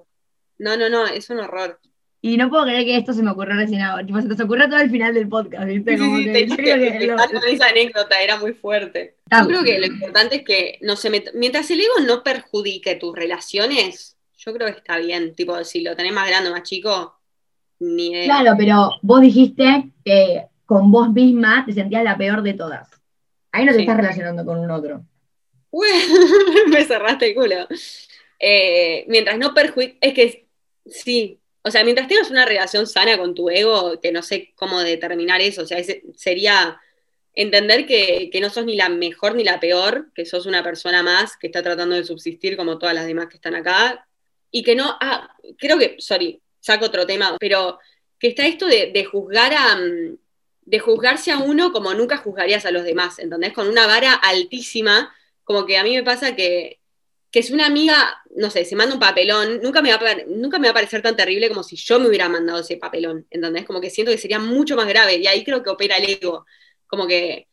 No, 0.58 0.76
no, 0.76 0.88
no, 0.88 1.06
es 1.06 1.30
un 1.30 1.38
horror. 1.38 1.78
Y 2.20 2.36
no 2.36 2.50
puedo 2.50 2.64
creer 2.64 2.84
que 2.84 2.96
esto 2.96 3.12
se 3.12 3.22
me 3.22 3.30
ocurrió 3.30 3.54
recién 3.54 3.82
ahora. 3.82 4.04
Tipo, 4.04 4.20
se 4.20 4.34
te 4.34 4.42
ocurrió 4.42 4.68
todo 4.68 4.80
el 4.80 4.90
final 4.90 5.14
del 5.14 5.28
podcast, 5.28 5.66
¿viste? 5.68 5.92
Sí, 5.96 5.98
Como 5.98 6.16
sí, 6.18 6.24
que 6.24 6.46
yo 6.48 6.56
que 6.56 6.62
creo 6.64 6.78
que 6.98 7.06
lo- 7.06 7.16
esa 7.46 7.66
anécdota, 7.68 8.20
era 8.20 8.36
muy 8.38 8.52
fuerte. 8.54 9.16
Yo 9.30 9.46
creo 9.46 9.62
que 9.62 9.78
lo 9.78 9.86
importante 9.86 10.36
es 10.38 10.42
que 10.42 10.78
no 10.80 10.96
se 10.96 11.12
met- 11.12 11.30
mientras 11.34 11.70
el 11.70 11.80
ego 11.82 12.00
no 12.04 12.24
perjudique 12.24 12.96
tus 12.96 13.14
relaciones, 13.14 14.16
yo 14.36 14.52
creo 14.52 14.66
que 14.66 14.78
está 14.78 14.98
bien. 14.98 15.36
Tipo, 15.36 15.62
si 15.62 15.82
lo 15.82 15.94
tenés 15.94 16.12
más 16.12 16.26
grande 16.26 16.50
o 16.50 16.52
más 16.52 16.64
chico, 16.64 17.17
ni. 17.80 18.24
Claro, 18.24 18.52
pero 18.58 18.90
vos 19.02 19.20
dijiste 19.20 19.90
que 20.04 20.46
con 20.66 20.90
vos 20.90 21.12
misma 21.12 21.64
te 21.66 21.72
sentías 21.72 22.04
la 22.04 22.16
peor 22.16 22.42
de 22.42 22.54
todas. 22.54 22.88
Ahí 23.52 23.64
no 23.64 23.72
te 23.72 23.78
Sí. 23.78 23.82
estás 23.82 23.96
relacionando 23.96 24.44
con 24.44 24.58
un 24.58 24.70
otro. 24.70 25.02
Me 26.68 26.84
cerraste 26.84 27.28
el 27.30 27.34
culo. 27.34 27.66
Eh, 28.38 29.04
mientras 29.08 29.38
no 29.38 29.54
perjudique, 29.54 29.98
es 30.00 30.14
que 30.14 30.46
sí, 30.86 31.40
o 31.62 31.70
sea, 31.70 31.84
mientras 31.84 32.08
tengas 32.08 32.30
una 32.30 32.44
relación 32.46 32.86
sana 32.86 33.18
con 33.18 33.34
tu 33.34 33.50
ego, 33.50 34.00
que 34.00 34.12
no 34.12 34.22
sé 34.22 34.52
cómo 34.54 34.80
determinar 34.80 35.40
eso, 35.40 35.62
o 35.62 35.66
sea, 35.66 35.78
ese 35.78 36.02
sería 36.14 36.78
entender 37.34 37.86
que, 37.86 38.30
que 38.32 38.40
no 38.40 38.50
sos 38.50 38.64
ni 38.64 38.76
la 38.76 38.88
mejor 38.88 39.34
ni 39.34 39.44
la 39.44 39.60
peor, 39.60 40.10
que 40.14 40.24
sos 40.24 40.46
una 40.46 40.62
persona 40.62 41.02
más 41.02 41.36
que 41.36 41.48
está 41.48 41.62
tratando 41.62 41.94
de 41.96 42.04
subsistir 42.04 42.56
como 42.56 42.78
todas 42.78 42.94
las 42.94 43.06
demás 43.06 43.26
que 43.28 43.36
están 43.36 43.54
acá, 43.54 44.06
y 44.50 44.62
que 44.62 44.74
no, 44.74 44.96
ah, 45.00 45.34
creo 45.58 45.78
que, 45.78 45.96
sorry, 45.98 46.40
saco 46.60 46.86
otro 46.86 47.06
tema, 47.06 47.36
pero 47.38 47.78
que 48.18 48.28
está 48.28 48.46
esto 48.46 48.66
de, 48.66 49.04
juzgar 49.04 49.52
a, 49.54 49.76
mm, 49.76 50.18
de 50.62 50.78
juzgarse 50.80 51.30
a 51.32 51.38
uno 51.38 51.72
como 51.72 51.94
nunca 51.94 52.16
juzgarías 52.18 52.64
a 52.66 52.70
los 52.70 52.84
demás, 52.84 53.18
¿entendés? 53.18 53.52
Con 53.52 53.68
una 53.68 53.86
vara 53.86 54.12
altísima, 54.14 55.14
como 55.44 55.64
que 55.66 55.78
a 55.78 55.84
mí 55.84 55.94
me 55.96 56.02
pasa 56.02 56.34
que, 56.36 56.78
que 57.30 57.42
si 57.42 57.52
una 57.52 57.66
amiga, 57.66 58.22
no 58.36 58.50
sé, 58.50 58.64
se 58.64 58.76
manda 58.76 58.94
un 58.94 59.00
papelón, 59.00 59.60
nunca 59.62 59.82
me, 59.82 59.90
va 59.94 60.10
a, 60.10 60.16
nunca 60.26 60.58
me 60.58 60.66
va 60.68 60.72
a 60.72 60.74
parecer 60.74 61.00
tan 61.02 61.16
terrible 61.16 61.48
como 61.48 61.62
si 61.62 61.76
yo 61.76 61.98
me 62.00 62.08
hubiera 62.08 62.28
mandado 62.28 62.60
ese 62.60 62.76
papelón, 62.76 63.26
¿entendés? 63.30 63.64
Como 63.66 63.80
que 63.80 63.90
siento 63.90 64.10
que 64.12 64.18
sería 64.18 64.38
mucho 64.38 64.76
más 64.76 64.88
grave, 64.88 65.16
y 65.16 65.26
ahí 65.26 65.44
creo 65.44 65.62
que 65.62 65.70
opera 65.70 65.96
el 65.98 66.10
ego, 66.10 66.44
como 66.86 67.06
que 67.06 67.46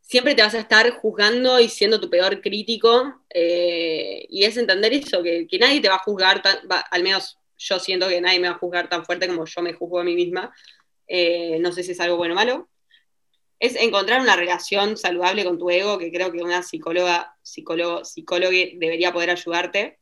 siempre 0.00 0.34
te 0.34 0.42
vas 0.42 0.54
a 0.54 0.60
estar 0.60 0.90
juzgando 0.92 1.58
y 1.60 1.68
siendo 1.68 2.00
tu 2.00 2.10
peor 2.10 2.40
crítico, 2.42 3.22
eh, 3.30 4.26
y 4.28 4.44
es 4.44 4.56
entender 4.56 4.92
eso, 4.92 5.22
que, 5.22 5.46
que 5.46 5.58
nadie 5.58 5.80
te 5.80 5.88
va 5.88 5.96
a 5.96 5.98
juzgar, 5.98 6.42
tan- 6.42 6.58
va- 6.70 6.80
al 6.90 7.02
menos 7.02 7.38
yo 7.56 7.78
siento 7.78 8.08
que 8.08 8.20
nadie 8.20 8.40
me 8.40 8.48
va 8.48 8.54
a 8.54 8.58
juzgar 8.58 8.88
tan 8.88 9.04
fuerte 9.04 9.26
como 9.28 9.44
yo 9.44 9.62
me 9.62 9.72
juzgo 9.72 10.00
a 10.00 10.04
mí 10.04 10.14
misma, 10.14 10.52
Eh, 11.06 11.58
no 11.60 11.70
sé 11.70 11.82
si 11.82 11.92
es 11.92 12.00
algo 12.00 12.16
bueno 12.16 12.32
o 12.32 12.36
malo, 12.36 12.68
es 13.60 13.76
encontrar 13.76 14.20
una 14.22 14.36
relación 14.36 14.96
saludable 14.96 15.44
con 15.44 15.58
tu 15.58 15.68
ego, 15.70 15.98
que 15.98 16.10
creo 16.10 16.32
que 16.32 16.42
una 16.42 16.62
psicóloga, 16.62 17.36
psicólogo, 17.42 18.04
psicóloga 18.04 18.56
debería 18.76 19.12
poder 19.12 19.30
ayudarte, 19.30 19.98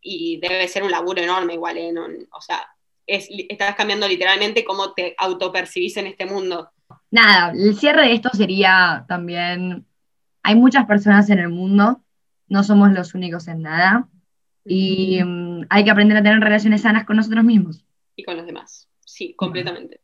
y 0.00 0.38
debe 0.38 0.68
ser 0.68 0.84
un 0.84 0.90
laburo 0.92 1.20
enorme 1.20 1.54
igual, 1.54 1.76
¿eh? 1.78 1.92
No- 1.92 2.06
o 2.06 2.40
sea, 2.40 2.64
es, 3.06 3.28
estás 3.48 3.74
cambiando 3.74 4.06
literalmente 4.06 4.64
cómo 4.64 4.92
te 4.94 5.14
autopercibís 5.18 5.96
en 5.96 6.06
este 6.06 6.26
mundo. 6.26 6.70
Nada, 7.10 7.52
el 7.52 7.76
cierre 7.76 8.06
de 8.06 8.14
esto 8.14 8.30
sería 8.32 9.04
también, 9.08 9.84
hay 10.44 10.54
muchas 10.54 10.86
personas 10.86 11.28
en 11.30 11.40
el 11.40 11.48
mundo, 11.48 12.02
no 12.48 12.62
somos 12.62 12.92
los 12.92 13.14
únicos 13.14 13.48
en 13.48 13.62
nada, 13.62 14.08
y 14.66 15.22
mm, 15.22 15.66
hay 15.70 15.84
que 15.84 15.90
aprender 15.90 16.16
a 16.18 16.22
tener 16.22 16.40
relaciones 16.40 16.82
sanas 16.82 17.04
con 17.04 17.16
nosotros 17.16 17.44
mismos. 17.44 17.84
Y 18.16 18.24
con 18.24 18.36
los 18.36 18.46
demás. 18.46 18.88
Sí, 19.04 19.34
completamente. 19.34 20.00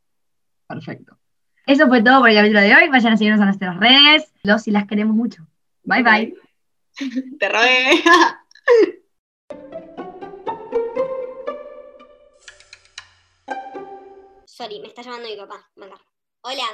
Perfecto. 0.66 1.18
Eso 1.66 1.86
fue 1.88 2.02
todo 2.02 2.20
por 2.20 2.30
el 2.30 2.36
capítulo 2.36 2.60
de 2.60 2.74
hoy. 2.74 2.88
Vayan 2.88 3.12
a 3.12 3.16
seguirnos 3.16 3.40
a 3.40 3.46
nuestras 3.46 3.78
redes. 3.78 4.32
Los 4.42 4.66
y 4.68 4.70
las 4.70 4.86
queremos 4.86 5.14
mucho. 5.14 5.46
Bye 5.84 6.02
bye. 6.02 6.34
Te 7.38 7.48
robé. 7.48 8.02
Sorry, 14.46 14.80
me 14.80 14.88
está 14.88 15.02
llamando 15.02 15.28
mi 15.28 15.36
papá. 15.36 15.70
Hola. 16.42 16.64